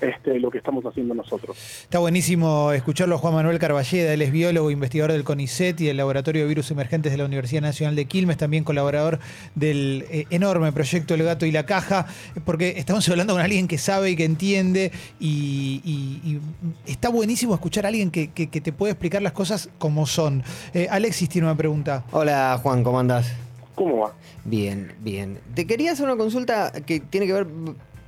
este, 0.00 0.38
lo 0.38 0.50
que 0.50 0.58
estamos 0.58 0.84
haciendo 0.84 1.14
nosotros. 1.14 1.56
Está 1.82 1.98
buenísimo 1.98 2.72
escucharlo 2.72 3.18
Juan 3.18 3.34
Manuel 3.34 3.58
Carballeda, 3.58 4.12
él 4.12 4.22
es 4.22 4.32
biólogo, 4.32 4.70
investigador 4.70 5.12
del 5.12 5.24
CONICET 5.24 5.80
y 5.80 5.86
del 5.86 5.96
Laboratorio 5.96 6.42
de 6.42 6.48
Virus 6.48 6.70
Emergentes 6.70 7.12
de 7.12 7.18
la 7.18 7.24
Universidad 7.24 7.62
Nacional 7.62 7.96
de 7.96 8.06
Quilmes, 8.06 8.36
también 8.36 8.64
colaborador 8.64 9.18
del 9.54 10.06
eh, 10.10 10.26
enorme 10.30 10.72
proyecto 10.72 11.14
El 11.14 11.24
Gato 11.24 11.46
y 11.46 11.52
la 11.52 11.66
Caja, 11.66 12.06
porque 12.44 12.74
estamos 12.76 13.08
hablando 13.08 13.34
con 13.34 13.42
alguien 13.42 13.68
que 13.68 13.78
sabe 13.78 14.10
y 14.10 14.16
que 14.16 14.24
entiende 14.24 14.92
y, 15.18 16.38
está 16.86 17.08
buenísimo 17.08 17.54
escuchar 17.54 17.84
a 17.84 17.88
alguien 17.88 18.10
que, 18.10 18.28
te 18.28 18.72
puede 18.72 18.92
explicar 18.92 19.22
las 19.22 19.32
cosas 19.32 19.70
como 19.78 20.06
son. 20.06 20.42
Eh, 20.74 20.86
Alexis 20.90 21.28
tiene 21.28 21.46
una 21.46 21.56
pregunta. 21.56 22.04
Hola 22.12 22.58
Juan, 22.62 22.82
¿cómo 22.82 22.98
andás? 22.98 23.32
¿Cómo 23.74 23.98
va? 23.98 24.12
Bien, 24.44 24.92
bien. 25.00 25.38
Te 25.54 25.66
quería 25.66 25.92
hacer 25.92 26.04
una 26.04 26.16
consulta 26.16 26.72
que 26.84 27.00
tiene 27.00 27.26
que 27.26 27.32
ver 27.32 27.46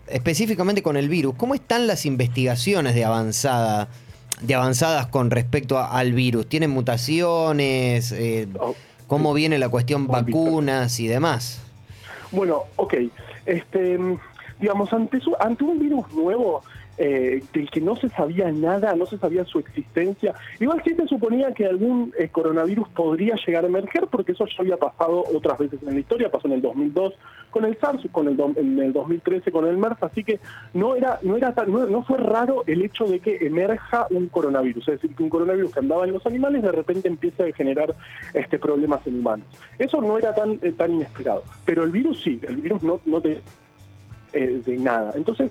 específicamente 0.08 0.82
con 0.82 0.96
el 0.96 1.08
virus, 1.08 1.34
¿cómo 1.36 1.54
están 1.54 1.86
las 1.86 2.06
investigaciones 2.06 2.94
de 2.94 3.04
avanzada? 3.04 3.88
de 4.40 4.54
avanzadas 4.54 5.06
con 5.06 5.30
respecto 5.30 5.78
al 5.78 6.12
virus? 6.12 6.48
¿Tienen 6.48 6.70
mutaciones? 6.70 8.12
Eh, 8.12 8.48
oh, 8.58 8.74
¿Cómo 9.06 9.34
viene 9.34 9.58
la 9.58 9.68
cuestión 9.68 10.06
vacunas 10.06 10.98
y 11.00 11.06
demás? 11.06 11.60
Bueno, 12.30 12.64
ok. 12.76 12.94
Este, 13.46 13.98
digamos, 14.58 14.92
ante, 14.92 15.18
ante 15.38 15.64
un 15.64 15.78
virus 15.78 16.10
nuevo, 16.12 16.62
eh, 16.98 17.42
del 17.52 17.70
que 17.70 17.80
no 17.80 17.96
se 17.96 18.08
sabía 18.10 18.50
nada, 18.52 18.94
no 18.94 19.06
se 19.06 19.18
sabía 19.18 19.44
su 19.44 19.58
existencia. 19.58 20.34
Igual 20.60 20.82
sí 20.84 20.94
se 20.94 21.06
suponía 21.06 21.52
que 21.52 21.66
algún 21.66 22.12
eh, 22.18 22.28
coronavirus 22.28 22.88
podría 22.90 23.34
llegar 23.46 23.64
a 23.64 23.68
emerger, 23.68 24.06
porque 24.08 24.32
eso 24.32 24.46
ya 24.46 24.56
había 24.58 24.76
pasado 24.76 25.24
otras 25.34 25.58
veces 25.58 25.80
en 25.82 25.94
la 25.94 26.00
historia, 26.00 26.30
pasó 26.30 26.48
en 26.48 26.54
el 26.54 26.62
2002 26.62 27.14
con 27.50 27.64
el 27.64 27.78
SARS, 27.78 28.02
con 28.12 28.28
el 28.28 28.38
en 28.56 28.78
el 28.78 28.92
2013 28.92 29.52
con 29.52 29.66
el 29.66 29.76
MERS, 29.76 30.02
así 30.02 30.24
que 30.24 30.40
no 30.74 30.94
era 30.96 31.18
no 31.22 31.36
era 31.36 31.54
tan, 31.54 31.70
no, 31.70 32.02
fue 32.02 32.18
raro 32.18 32.64
el 32.66 32.82
hecho 32.82 33.04
de 33.04 33.20
que 33.20 33.36
emerja 33.46 34.06
un 34.10 34.28
coronavirus, 34.28 34.88
es 34.88 35.00
decir, 35.00 35.14
que 35.14 35.22
un 35.22 35.28
coronavirus 35.28 35.72
que 35.72 35.80
andaba 35.80 36.04
en 36.04 36.12
los 36.12 36.26
animales 36.26 36.62
de 36.62 36.72
repente 36.72 37.08
empiece 37.08 37.42
a 37.42 37.52
generar 37.52 37.94
este 38.32 38.58
problemas 38.58 39.06
en 39.06 39.18
humanos. 39.18 39.46
Eso 39.78 40.00
no 40.00 40.18
era 40.18 40.34
tan 40.34 40.58
eh, 40.62 40.72
tan 40.72 40.92
inesperado, 40.92 41.42
pero 41.64 41.84
el 41.84 41.90
virus 41.90 42.22
sí, 42.22 42.40
el 42.42 42.56
virus 42.56 42.82
no 42.82 43.00
no 43.04 43.20
te 43.20 43.40
de 44.32 44.78
nada. 44.78 45.12
Entonces, 45.14 45.50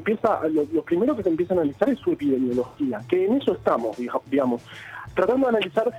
empieza, 0.00 0.40
lo, 0.48 0.82
primero 0.82 1.16
que 1.16 1.22
se 1.22 1.28
empieza 1.28 1.54
a 1.54 1.58
analizar 1.58 1.88
es 1.88 1.98
su 2.00 2.12
epidemiología, 2.12 3.00
que 3.08 3.26
en 3.26 3.34
eso 3.34 3.52
estamos, 3.52 3.96
digamos, 4.26 4.62
tratando 5.14 5.46
de 5.46 5.56
analizar 5.56 5.90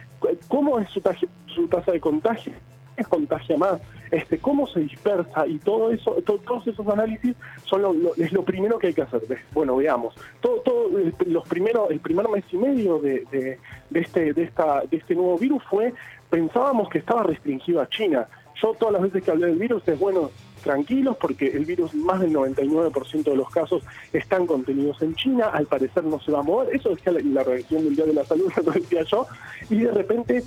cómo 0.48 0.80
es 0.80 0.90
su, 0.90 1.02
su 1.48 1.68
tasa 1.68 1.92
de 1.92 2.00
contagio, 2.00 2.54
qué 2.96 3.04
contagia 3.06 3.58
más, 3.58 3.82
este, 4.12 4.38
cómo 4.38 4.68
se 4.68 4.82
dispersa 4.82 5.48
y 5.48 5.58
todo 5.60 5.92
eso, 5.92 6.18
todos 6.26 6.68
esos 6.68 6.88
análisis 6.88 7.36
son 7.64 7.82
lo, 7.82 8.16
es 8.16 8.34
lo 8.34 8.44
primero 8.44 8.78
que 8.78 8.88
hay 8.88 8.94
que 8.94 9.04
hacer. 9.04 9.22
Bueno, 9.54 9.78
veamos, 9.78 10.16
todo, 10.42 10.60
todo 10.62 10.90
los 11.26 11.48
primeros, 11.48 11.90
el 11.90 12.00
primer 12.00 12.28
mes 12.30 12.44
y 12.52 12.58
medio 12.58 13.00
de, 13.00 13.26
de, 13.32 13.58
este, 14.00 14.34
de, 14.34 14.44
esta, 14.44 14.82
de 14.82 14.98
este 14.98 15.16
nuevo 15.16 15.38
virus 15.38 15.64
fue, 15.70 15.94
pensábamos 16.30 16.90
que 16.90 16.98
estaba 16.98 17.24
restringido 17.24 17.82
a 17.82 17.88
China. 17.88 18.28
Yo 18.62 18.74
todas 18.74 18.94
las 18.94 19.04
veces 19.04 19.24
que 19.24 19.32
hablé 19.32 19.48
del 19.48 19.58
virus 19.58 19.88
es, 19.88 19.98
bueno, 19.98 20.30
tranquilos 20.62 21.18
porque 21.18 21.48
el 21.48 21.66
virus, 21.66 21.94
más 21.94 22.20
del 22.22 22.34
99% 22.34 23.24
de 23.24 23.36
los 23.36 23.50
casos 23.50 23.84
están 24.14 24.46
contenidos 24.48 25.02
en 25.02 25.16
China, 25.16 25.48
al 25.48 25.66
parecer 25.66 26.04
no 26.04 26.20
se 26.20 26.32
va 26.32 26.40
a 26.40 26.44
mover, 26.44 26.76
eso 26.76 26.90
decía 26.90 27.12
la, 27.12 27.20
la 27.22 27.42
Organización 27.42 27.84
Mundial 27.86 28.08
de 28.08 28.14
la 28.14 28.26
Salud, 28.26 28.52
lo 28.66 28.72
decía 28.72 29.04
yo, 29.04 29.28
y 29.70 29.80
de 29.80 29.92
repente 29.92 30.44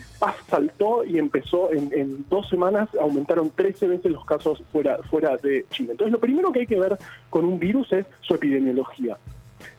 saltó 0.48 1.04
y 1.04 1.18
empezó 1.18 1.72
en, 1.72 2.24
dos 2.28 2.48
semanas, 2.48 2.88
aumentaron 3.00 3.50
13 3.50 3.88
veces 3.88 4.12
los 4.12 4.24
casos 4.24 4.62
fuera, 4.72 4.98
fuera 5.10 5.36
de 5.36 5.66
China. 5.70 5.92
Entonces 5.92 6.12
lo 6.12 6.20
primero 6.20 6.52
que 6.52 6.60
hay 6.60 6.66
que 6.66 6.78
ver 6.78 6.98
con 7.30 7.44
un 7.44 7.58
virus 7.58 7.92
es 7.92 8.06
su 8.20 8.34
epidemiología. 8.34 9.18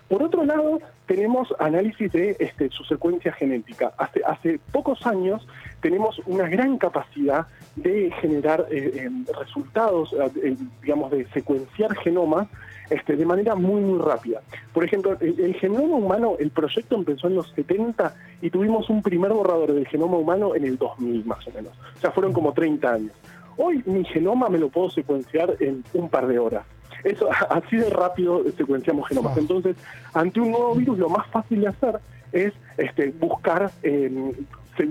Por 0.07 0.21
otro 0.21 0.45
lado, 0.45 0.79
tenemos 1.07 1.53
análisis 1.59 2.11
de 2.11 2.35
este, 2.39 2.69
su 2.69 2.83
secuencia 2.83 3.31
genética. 3.33 3.93
Hace, 3.97 4.21
hace 4.25 4.59
pocos 4.71 5.05
años 5.07 5.47
tenemos 5.81 6.21
una 6.27 6.47
gran 6.47 6.77
capacidad 6.77 7.47
de 7.75 8.11
generar 8.21 8.67
eh, 8.69 9.03
em, 9.03 9.25
resultados, 9.39 10.13
eh, 10.43 10.55
digamos, 10.81 11.11
de 11.11 11.25
secuenciar 11.29 11.95
genomas 11.97 12.47
este, 12.89 13.15
de 13.15 13.25
manera 13.25 13.55
muy, 13.55 13.81
muy 13.81 13.99
rápida. 13.99 14.41
Por 14.73 14.83
ejemplo, 14.83 15.17
el, 15.19 15.55
genoma 15.55 15.95
humano, 15.95 16.35
el 16.39 16.51
proyecto 16.51 16.95
empezó 16.95 17.27
en 17.27 17.35
los 17.35 17.49
70 17.51 18.15
y 18.41 18.49
tuvimos 18.51 18.89
un 18.89 19.01
primer 19.01 19.33
borrador 19.33 19.73
del 19.73 19.87
genoma 19.87 20.17
humano 20.17 20.55
en 20.55 20.65
el 20.65 20.77
2000 20.77 21.25
más 21.25 21.47
o 21.47 21.51
menos. 21.51 21.73
O 21.97 21.99
sea, 21.99 22.11
fueron 22.11 22.31
como 22.31 22.53
30 22.53 22.93
años. 22.93 23.13
Hoy 23.57 23.81
mi 23.85 24.03
genoma 24.05 24.49
me 24.49 24.59
lo 24.59 24.69
puedo 24.69 24.89
secuenciar 24.89 25.55
en 25.59 25.83
un 25.93 26.09
par 26.09 26.27
de 26.27 26.37
horas. 26.37 26.65
Eso, 27.05 27.29
así 27.49 27.77
de 27.77 27.89
rápido 27.89 28.43
secuenciamos 28.57 29.07
genomas. 29.07 29.37
Entonces, 29.37 29.77
ante 30.13 30.41
un 30.41 30.51
nuevo 30.51 30.75
virus, 30.75 30.97
lo 30.97 31.09
más 31.09 31.25
fácil 31.27 31.61
de 31.61 31.67
hacer 31.67 31.99
es 32.33 32.51
este, 32.77 33.11
buscar 33.11 33.71
eh, 33.83 34.33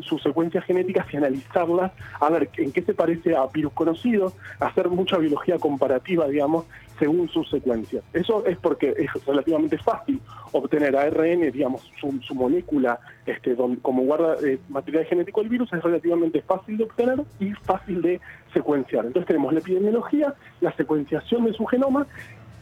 sus 0.03 0.23
secuencias 0.23 0.65
genéticas 0.65 1.07
y 1.13 1.17
analizarlas, 1.17 1.93
a 2.21 2.31
ver 2.31 2.51
en 2.57 2.73
qué 2.73 2.83
se 2.83 2.95
parece 2.95 3.37
a 3.37 3.47
virus 3.47 3.73
conocidos, 3.73 4.35
hacer 4.61 4.89
mucha 4.89 5.19
biología 5.19 5.59
comparativa, 5.59 6.27
digamos, 6.29 6.65
según 6.99 7.29
sus 7.29 7.49
secuencias. 7.51 8.05
Eso 8.13 8.47
es 8.47 8.57
porque 8.59 8.95
es 8.97 9.27
relativamente 9.27 9.79
fácil 9.79 10.21
obtener 10.53 10.97
ARN, 10.97 11.51
digamos, 11.51 11.91
su, 12.01 12.35
molécula 12.35 12.99
este, 13.27 13.57
como 13.83 14.03
guarda 14.03 14.37
eh, 14.45 14.59
material 14.69 15.05
genético 15.07 15.41
del 15.41 15.49
virus, 15.49 15.73
es 15.73 15.83
relativamente 15.83 16.43
fácil 16.43 16.77
de 16.77 16.85
obtener 16.85 17.21
y 17.41 17.51
fácil 17.63 18.03
de 18.03 18.21
secuenciar. 18.53 19.07
Entonces 19.07 19.27
tenemos 19.27 19.53
la 19.53 19.61
epidemiología, 19.61 20.35
la 20.61 20.73
secuenciación 20.77 21.45
de 21.45 21.53
su 21.53 21.65
genoma 21.67 22.07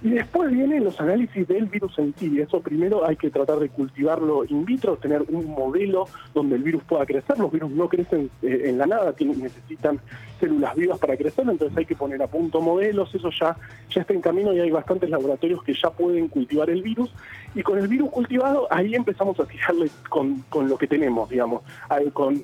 Y 0.04 0.11
después 0.11 0.50
vienen 0.50 0.82
los 0.82 1.00
análisis 1.00 1.47
del 1.47 1.66
virus 1.66 1.97
en 1.99 2.12
sí. 2.18 2.40
Eso 2.40 2.61
primero 2.61 3.06
hay 3.06 3.16
que 3.16 3.30
tratar 3.30 3.61
de 3.61 3.68
cultivarlo 3.68 4.44
in 4.44 4.64
vitro, 4.64 4.97
tener 4.97 5.23
un 5.28 5.47
modelo 5.47 6.06
donde 6.35 6.56
el 6.56 6.62
virus 6.64 6.82
pueda 6.82 7.06
crecer. 7.06 7.38
Los 7.38 7.52
virus 7.52 7.71
no 7.71 7.88
crecen 7.88 8.28
eh, 8.42 8.62
en 8.64 8.78
la 8.78 8.87
nada, 8.87 9.12
tienen, 9.12 9.40
necesitan 9.40 10.00
células 10.40 10.75
vivas 10.75 10.99
para 10.99 11.16
crecer, 11.16 11.49
entonces 11.49 11.76
hay 11.78 11.85
que 11.85 11.94
poner 11.94 12.21
a 12.21 12.26
punto 12.26 12.61
modelos. 12.61 13.14
Eso 13.14 13.30
ya, 13.30 13.56
ya 13.90 14.00
está 14.00 14.12
en 14.12 14.21
camino 14.21 14.52
y 14.52 14.59
hay 14.59 14.73
bastantes 14.73 15.09
laboratorios 15.09 15.62
que 15.62 15.75
ya 15.75 15.90
pueden 15.90 16.26
cultivar 16.26 16.68
el 16.68 16.82
virus. 16.82 17.14
Y 17.54 17.62
con 17.62 17.78
el 17.78 17.87
virus 17.87 18.11
cultivado, 18.11 18.66
ahí 18.71 18.97
empezamos 18.97 19.38
a 19.38 19.44
tirarle 19.44 19.88
con, 20.09 20.40
con 20.49 20.68
lo 20.68 20.76
que 20.76 20.88
tenemos, 20.88 21.30
digamos, 21.30 21.62
con 22.12 22.42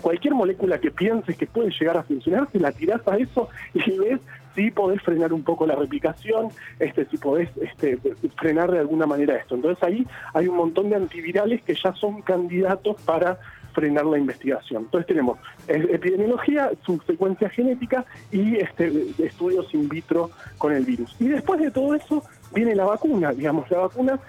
cualquier 0.00 0.34
molécula 0.34 0.80
que 0.80 0.90
pienses 0.90 1.36
que 1.36 1.46
puede 1.46 1.70
llegar 1.70 1.96
a 1.96 2.02
funcionar, 2.02 2.46
te 2.46 2.58
la 2.58 2.72
tirás 2.72 3.06
a 3.06 3.16
eso 3.16 3.48
y 3.74 3.90
ves 3.98 4.20
si 4.54 4.70
podés 4.70 5.02
frenar 5.02 5.32
un 5.32 5.42
poco 5.42 5.66
la 5.66 5.74
replicación, 5.74 6.48
este, 6.78 7.06
si 7.06 7.16
podés 7.16 7.48
este, 7.60 7.98
frenar 8.36 8.70
de 8.70 8.78
alguna 8.78 9.06
manera 9.06 9.36
esto. 9.36 9.54
Entonces 9.54 9.82
ahí 9.82 10.06
hay 10.34 10.48
un 10.48 10.56
montón 10.56 10.90
de 10.90 10.96
antivirales 10.96 11.62
que 11.62 11.74
ya 11.74 11.92
son 11.94 12.22
candidatos 12.22 13.00
para 13.02 13.38
frenar 13.72 14.04
la 14.06 14.18
investigación. 14.18 14.84
Entonces 14.84 15.06
tenemos 15.06 15.38
epidemiología, 15.66 16.70
su 16.84 17.00
secuencia 17.06 17.48
genética 17.48 18.04
y 18.30 18.56
este, 18.56 18.90
estudios 19.18 19.72
in 19.74 19.88
vitro 19.88 20.30
con 20.58 20.72
el 20.72 20.84
virus. 20.84 21.16
Y 21.18 21.28
después 21.28 21.60
de 21.60 21.70
todo 21.70 21.94
eso 21.94 22.22
viene 22.54 22.74
la 22.74 22.84
vacuna, 22.84 23.32
digamos, 23.32 23.70
la 23.70 23.78
vacuna 23.78 24.20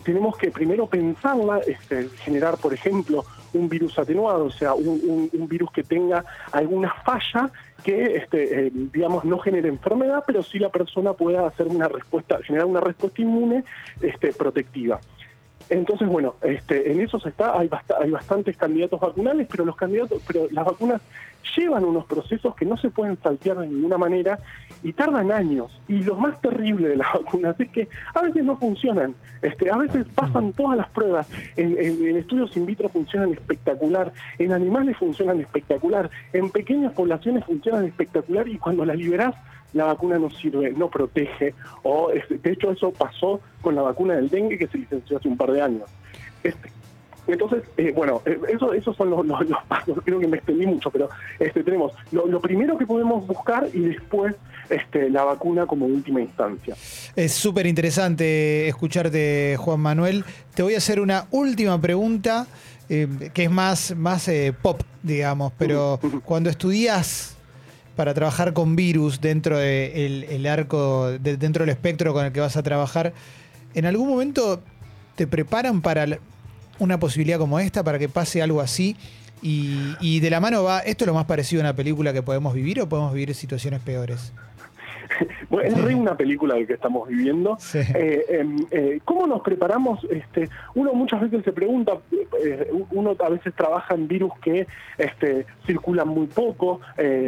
tenemos 0.00 0.36
que 0.36 0.50
primero 0.50 0.86
pensarla, 0.86 1.58
este, 1.58 2.08
generar, 2.24 2.56
por 2.58 2.72
ejemplo, 2.72 3.24
un 3.52 3.68
virus 3.68 3.98
atenuado, 3.98 4.46
o 4.46 4.50
sea, 4.50 4.74
un, 4.74 5.30
virus 5.48 5.70
que 5.72 5.82
tenga 5.82 6.24
alguna 6.52 6.94
falla 7.04 7.50
que, 7.84 8.16
este, 8.16 8.66
eh, 8.66 8.70
digamos, 8.72 9.24
no 9.24 9.38
genere 9.38 9.68
enfermedad, 9.68 10.24
pero 10.26 10.42
sí 10.42 10.58
la 10.58 10.70
persona 10.70 11.12
pueda 11.12 11.46
hacer 11.46 11.66
una 11.66 11.88
respuesta, 11.88 12.38
generar 12.42 12.66
una 12.66 12.80
respuesta 12.80 13.20
inmune 13.20 13.64
este, 14.00 14.32
protectiva. 14.32 15.00
Entonces, 15.72 16.06
bueno, 16.06 16.34
este, 16.42 16.92
en 16.92 17.00
eso 17.00 17.18
se 17.18 17.30
está, 17.30 17.58
hay, 17.58 17.70
hay 17.98 18.10
bastantes 18.10 18.58
candidatos 18.58 19.00
vacunales, 19.00 19.48
pero 19.50 19.64
los 19.64 19.74
candidatos, 19.74 20.22
pero 20.26 20.46
las 20.50 20.66
vacunas 20.66 21.00
llevan 21.56 21.84
unos 21.84 22.04
procesos 22.04 22.54
que 22.54 22.66
no 22.66 22.76
se 22.76 22.90
pueden 22.90 23.18
saltear 23.22 23.58
de 23.58 23.68
ninguna 23.68 23.96
manera 23.96 24.38
y 24.82 24.92
tardan 24.92 25.32
años. 25.32 25.72
Y 25.88 26.02
lo 26.02 26.16
más 26.16 26.38
terrible 26.42 26.88
de 26.88 26.96
las 26.96 27.10
vacunas 27.14 27.58
es 27.58 27.70
que 27.70 27.88
a 28.14 28.20
veces 28.20 28.44
no 28.44 28.58
funcionan. 28.58 29.14
Este, 29.40 29.70
a 29.70 29.78
veces 29.78 30.06
pasan 30.14 30.52
todas 30.52 30.76
las 30.76 30.90
pruebas. 30.90 31.26
En, 31.56 32.16
estudios 32.18 32.54
in 32.56 32.66
vitro 32.66 32.90
funcionan 32.90 33.32
espectacular, 33.32 34.12
en 34.38 34.52
animales 34.52 34.98
funcionan 34.98 35.40
espectacular, 35.40 36.10
en 36.34 36.50
pequeñas 36.50 36.92
poblaciones 36.92 37.46
funcionan 37.46 37.86
espectacular 37.86 38.46
y 38.46 38.58
cuando 38.58 38.84
las 38.84 38.96
liberás 38.96 39.34
la 39.72 39.86
vacuna 39.86 40.18
no 40.18 40.30
sirve, 40.30 40.72
no 40.72 40.88
protege. 40.88 41.54
O, 41.82 42.10
de 42.10 42.50
hecho, 42.50 42.72
eso 42.72 42.92
pasó 42.92 43.40
con 43.60 43.74
la 43.74 43.82
vacuna 43.82 44.14
del 44.14 44.28
dengue 44.28 44.58
que 44.58 44.66
se 44.68 44.78
licenció 44.78 45.16
hace 45.16 45.28
un 45.28 45.36
par 45.36 45.52
de 45.52 45.62
años. 45.62 45.90
Este, 46.42 46.70
entonces, 47.26 47.62
eh, 47.76 47.92
bueno, 47.94 48.20
eh, 48.24 48.38
eso, 48.48 48.72
esos 48.72 48.96
son 48.96 49.10
los, 49.10 49.24
pasos, 49.68 49.98
creo 50.04 50.18
que 50.18 50.26
me 50.26 50.38
extendí 50.38 50.66
mucho, 50.66 50.90
pero 50.90 51.08
este, 51.38 51.62
tenemos 51.62 51.92
lo, 52.10 52.40
primero 52.40 52.76
que 52.76 52.86
podemos 52.86 53.26
buscar 53.26 53.68
y 53.72 53.80
después 53.80 54.34
este, 54.68 55.08
la 55.08 55.22
vacuna 55.24 55.66
como 55.66 55.86
última 55.86 56.20
instancia. 56.20 56.74
Es 57.14 57.32
súper 57.32 57.66
interesante 57.66 58.66
escucharte, 58.66 59.56
Juan 59.58 59.80
Manuel. 59.80 60.24
Te 60.54 60.62
voy 60.62 60.74
a 60.74 60.78
hacer 60.78 60.98
una 61.00 61.26
última 61.30 61.80
pregunta 61.80 62.46
eh, 62.88 63.06
que 63.32 63.44
es 63.44 63.50
más, 63.50 63.94
más 63.96 64.28
pop, 64.60 64.80
digamos, 65.02 65.52
pero 65.56 66.00
cuando 66.24 66.50
estudias 66.50 67.36
para 67.96 68.14
trabajar 68.14 68.52
con 68.52 68.76
virus 68.76 69.20
dentro 69.20 69.58
del 69.58 70.24
el 70.24 70.46
arco, 70.46 71.10
dentro 71.20 71.64
del 71.64 71.70
espectro 71.70 72.12
con 72.12 72.26
el 72.26 72.32
que 72.32 72.40
vas 72.40 72.56
a 72.56 72.62
trabajar, 72.62 73.12
¿en 73.74 73.86
algún 73.86 74.08
momento 74.08 74.62
te 75.16 75.26
preparan 75.26 75.82
para 75.82 76.06
una 76.78 76.98
posibilidad 76.98 77.38
como 77.38 77.60
esta, 77.60 77.82
para 77.84 77.98
que 77.98 78.08
pase 78.08 78.42
algo 78.42 78.60
así? 78.60 78.96
Y, 79.42 80.20
de 80.20 80.30
la 80.30 80.38
mano 80.38 80.62
va, 80.62 80.80
¿esto 80.80 81.04
es 81.04 81.06
lo 81.06 81.14
más 81.14 81.26
parecido 81.26 81.62
a 81.62 81.64
una 81.64 81.74
película 81.74 82.12
que 82.12 82.22
podemos 82.22 82.54
vivir 82.54 82.80
o 82.80 82.88
podemos 82.88 83.12
vivir 83.12 83.34
situaciones 83.34 83.80
peores? 83.80 84.32
Bueno, 85.50 85.68
es 85.68 85.82
re 85.82 85.94
una 85.94 86.16
película 86.16 86.54
de 86.54 86.66
que 86.66 86.74
estamos 86.74 87.08
viviendo. 87.08 87.58
Eh, 87.74 88.24
em, 88.28 88.56
eh, 88.70 89.00
¿Cómo 89.04 89.26
nos 89.26 89.42
preparamos? 89.42 90.04
Este, 90.10 90.48
uno 90.74 90.92
muchas 90.94 91.20
veces 91.20 91.44
se 91.44 91.52
pregunta, 91.52 91.98
eh, 92.42 92.70
uno 92.90 93.16
a 93.18 93.28
veces 93.28 93.54
trabaja 93.54 93.94
en 93.94 94.08
virus 94.08 94.32
que 94.42 94.66
este, 94.98 95.46
circulan 95.66 96.08
muy 96.08 96.26
poco 96.26 96.80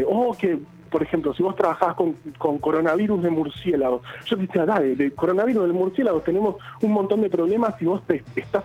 o 0.06 0.36
que 0.38 0.58
por 0.94 1.02
ejemplo, 1.02 1.34
si 1.34 1.42
vos 1.42 1.56
trabajás 1.56 1.96
con, 1.96 2.14
coronavirus 2.60 3.20
de 3.20 3.28
murciélago, 3.28 4.00
yo 4.26 4.36
te 4.36 4.42
decía, 4.46 4.64
dale, 4.64 4.94
de 4.94 5.10
coronavirus 5.10 5.66
de 5.66 5.72
murciélago 5.72 6.20
tenemos 6.20 6.54
un 6.82 6.92
montón 6.92 7.20
de 7.20 7.28
problemas 7.28 7.74
si 7.80 7.84
vos 7.84 8.00
te 8.06 8.22
estás 8.36 8.62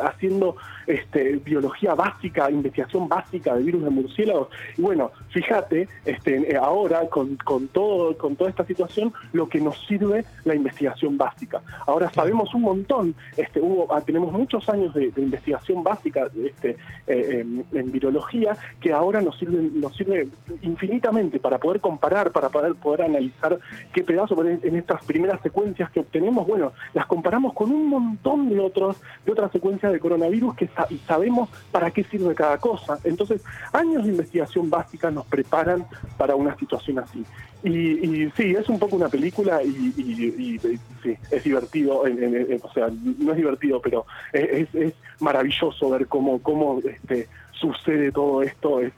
haciendo 0.00 0.54
este, 0.86 1.38
biología 1.38 1.94
básica, 1.94 2.48
investigación 2.52 3.08
básica 3.08 3.56
de 3.56 3.64
virus 3.64 3.82
de 3.82 3.90
murciélagos. 3.90 4.48
Y 4.76 4.82
bueno, 4.82 5.10
fíjate, 5.30 5.88
este, 6.04 6.56
ahora 6.56 7.08
con, 7.08 7.36
todo, 7.72 8.16
con 8.16 8.36
toda 8.36 8.50
esta 8.50 8.64
situación, 8.64 9.12
lo 9.32 9.48
que 9.48 9.60
nos 9.60 9.76
sirve 9.88 10.24
la 10.44 10.54
investigación 10.54 11.18
básica. 11.18 11.62
Ahora 11.86 12.12
sabemos 12.12 12.54
un 12.54 12.62
montón, 12.62 13.14
este, 13.36 13.60
hubo, 13.60 13.92
ah, 13.92 14.00
tenemos 14.02 14.32
muchos 14.32 14.68
años 14.68 14.94
de, 14.94 15.12
investigación 15.16 15.82
básica 15.82 16.28
este, 16.44 16.76
eh, 17.08 17.44
en, 17.72 17.92
virología 17.92 18.56
que 18.80 18.92
ahora 18.92 19.20
nos 19.20 19.36
sirve, 19.38 19.68
nos 19.74 19.96
sirve 19.96 20.28
infinitamente 20.62 21.40
para 21.40 21.58
poder 21.58 21.71
comparar, 21.80 22.32
para 22.32 22.48
poder, 22.48 22.74
poder 22.74 23.02
analizar 23.02 23.58
qué 23.92 24.02
pedazo 24.02 24.42
en 24.44 24.76
estas 24.76 25.04
primeras 25.04 25.40
secuencias 25.42 25.90
que 25.90 26.00
obtenemos, 26.00 26.46
bueno, 26.46 26.72
las 26.94 27.06
comparamos 27.06 27.52
con 27.54 27.70
un 27.70 27.88
montón 27.88 28.48
de 28.48 28.60
otros, 28.60 28.96
de 29.24 29.32
otras 29.32 29.52
secuencias 29.52 29.92
de 29.92 30.00
coronavirus 30.00 30.54
que 30.56 30.68
y 30.90 30.98
sabemos 30.98 31.48
para 31.70 31.90
qué 31.90 32.04
sirve 32.04 32.34
cada 32.34 32.58
cosa. 32.58 32.98
Entonces, 33.04 33.42
años 33.72 34.04
de 34.04 34.10
investigación 34.10 34.70
básica 34.70 35.10
nos 35.10 35.26
preparan 35.26 35.84
para 36.16 36.34
una 36.34 36.56
situación 36.56 36.98
así. 36.98 37.24
Y, 37.64 38.28
sí, 38.36 38.54
es 38.58 38.68
un 38.68 38.78
poco 38.78 38.96
una 38.96 39.08
película 39.08 39.62
y, 39.62 40.58
sí, 41.02 41.16
es 41.30 41.44
divertido, 41.44 42.02
o 42.02 42.72
sea, 42.72 42.90
no 42.90 43.30
es 43.30 43.36
divertido, 43.36 43.80
pero 43.80 44.04
es, 44.32 44.74
es 44.74 44.94
maravilloso 45.20 45.90
ver 45.90 46.08
cómo, 46.08 46.42
cómo 46.42 46.80
este, 46.84 47.28
sucede 47.62 48.10
todo 48.10 48.42
esto, 48.42 48.80
es, 48.80 48.92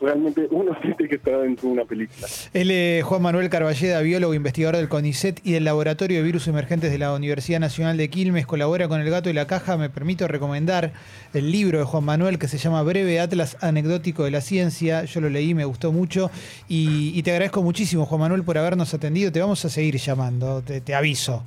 realmente 0.00 0.48
uno 0.50 0.74
siente 0.82 1.06
que 1.08 1.16
está 1.16 1.38
dentro 1.38 1.68
de 1.68 1.74
una 1.74 1.84
película. 1.84 2.26
Él 2.54 2.70
es 2.70 3.04
Juan 3.04 3.22
Manuel 3.22 3.50
Carballeda, 3.50 4.00
biólogo, 4.00 4.32
investigador 4.32 4.76
del 4.76 4.88
CONICET 4.88 5.40
y 5.44 5.52
del 5.52 5.64
Laboratorio 5.64 6.18
de 6.18 6.24
Virus 6.24 6.48
Emergentes 6.48 6.90
de 6.90 6.98
la 6.98 7.12
Universidad 7.14 7.60
Nacional 7.60 7.96
de 7.98 8.08
Quilmes, 8.08 8.46
colabora 8.46 8.88
con 8.88 9.00
El 9.00 9.10
Gato 9.10 9.28
y 9.28 9.34
la 9.34 9.46
Caja. 9.46 9.76
Me 9.76 9.90
permito 9.90 10.26
recomendar 10.26 10.92
el 11.34 11.52
libro 11.52 11.78
de 11.78 11.84
Juan 11.84 12.04
Manuel 12.04 12.38
que 12.38 12.48
se 12.48 12.58
llama 12.58 12.82
Breve 12.82 13.20
Atlas 13.20 13.58
Anecdótico 13.60 14.24
de 14.24 14.30
la 14.30 14.40
Ciencia. 14.40 15.04
Yo 15.04 15.20
lo 15.20 15.28
leí, 15.28 15.54
me 15.54 15.66
gustó 15.66 15.92
mucho 15.92 16.30
y, 16.68 17.22
te 17.22 17.32
agradezco 17.32 17.62
muchísimo, 17.62 18.06
Juan 18.06 18.22
Manuel, 18.22 18.44
por 18.44 18.56
habernos 18.56 18.94
atendido. 18.94 19.30
Te 19.30 19.40
vamos 19.40 19.64
a 19.64 19.68
seguir 19.68 19.96
llamando, 19.96 20.62
te 20.62 20.94
aviso. 20.94 21.44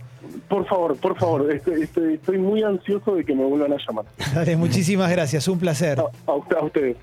Por 0.50 0.66
favor, 0.66 0.98
por 0.98 1.18
favor, 1.18 1.52
estoy, 1.54 2.38
muy 2.40 2.64
ansioso 2.64 3.16
de 3.16 3.24
que 3.24 3.36
me 3.36 3.46
vuelvan 3.46 3.74
a 3.74 3.78
llamar. 3.78 4.06
Dale, 4.34 4.58
muchísimas 4.58 5.10
gracias, 5.12 5.48
un 5.48 5.60
placer. 5.60 6.00
A, 6.00 6.64
ustedes. 6.64 6.98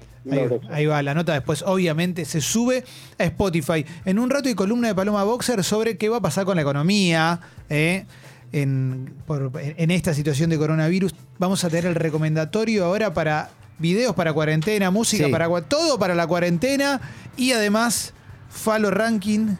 Ahí, 0.70 0.86
va, 0.86 1.00
la 1.02 1.14
nota 1.14 1.32
después 1.32 1.62
obviamente 1.62 2.24
se 2.24 2.40
sube 2.40 2.82
a 3.18 3.24
Spotify. 3.24 3.86
En 4.04 4.18
un 4.18 4.28
rato 4.28 4.48
hay 4.48 4.56
columna 4.56 4.88
de 4.88 4.94
Paloma 4.96 5.22
Boxer 5.22 5.62
sobre 5.62 5.96
qué 5.96 6.08
va 6.08 6.16
a 6.16 6.20
pasar 6.20 6.44
con 6.44 6.56
la 6.56 6.62
economía 6.62 7.40
eh, 7.70 8.06
en, 8.50 9.14
en 9.54 9.90
esta 9.92 10.12
situación 10.12 10.50
de 10.50 10.58
coronavirus. 10.58 11.14
Vamos 11.38 11.62
a 11.62 11.70
tener 11.70 11.86
el 11.86 11.94
recomendatorio 11.94 12.84
ahora 12.84 13.14
para 13.14 13.50
videos 13.78 14.16
para 14.16 14.32
cuarentena, 14.32 14.90
música 14.90 15.28
para 15.30 15.48
todo 15.62 15.98
para 15.98 16.16
la 16.16 16.26
cuarentena 16.26 17.00
y 17.36 17.52
además 17.52 18.12
Falo 18.50 18.90
Ranking. 18.90 19.56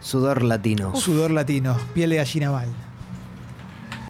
Sudor 0.00 0.42
latino. 0.42 0.94
Sudor 0.96 1.30
latino, 1.30 1.78
piel 1.94 2.10
de 2.10 2.16
gallina 2.16 2.50
mal. 2.50 2.68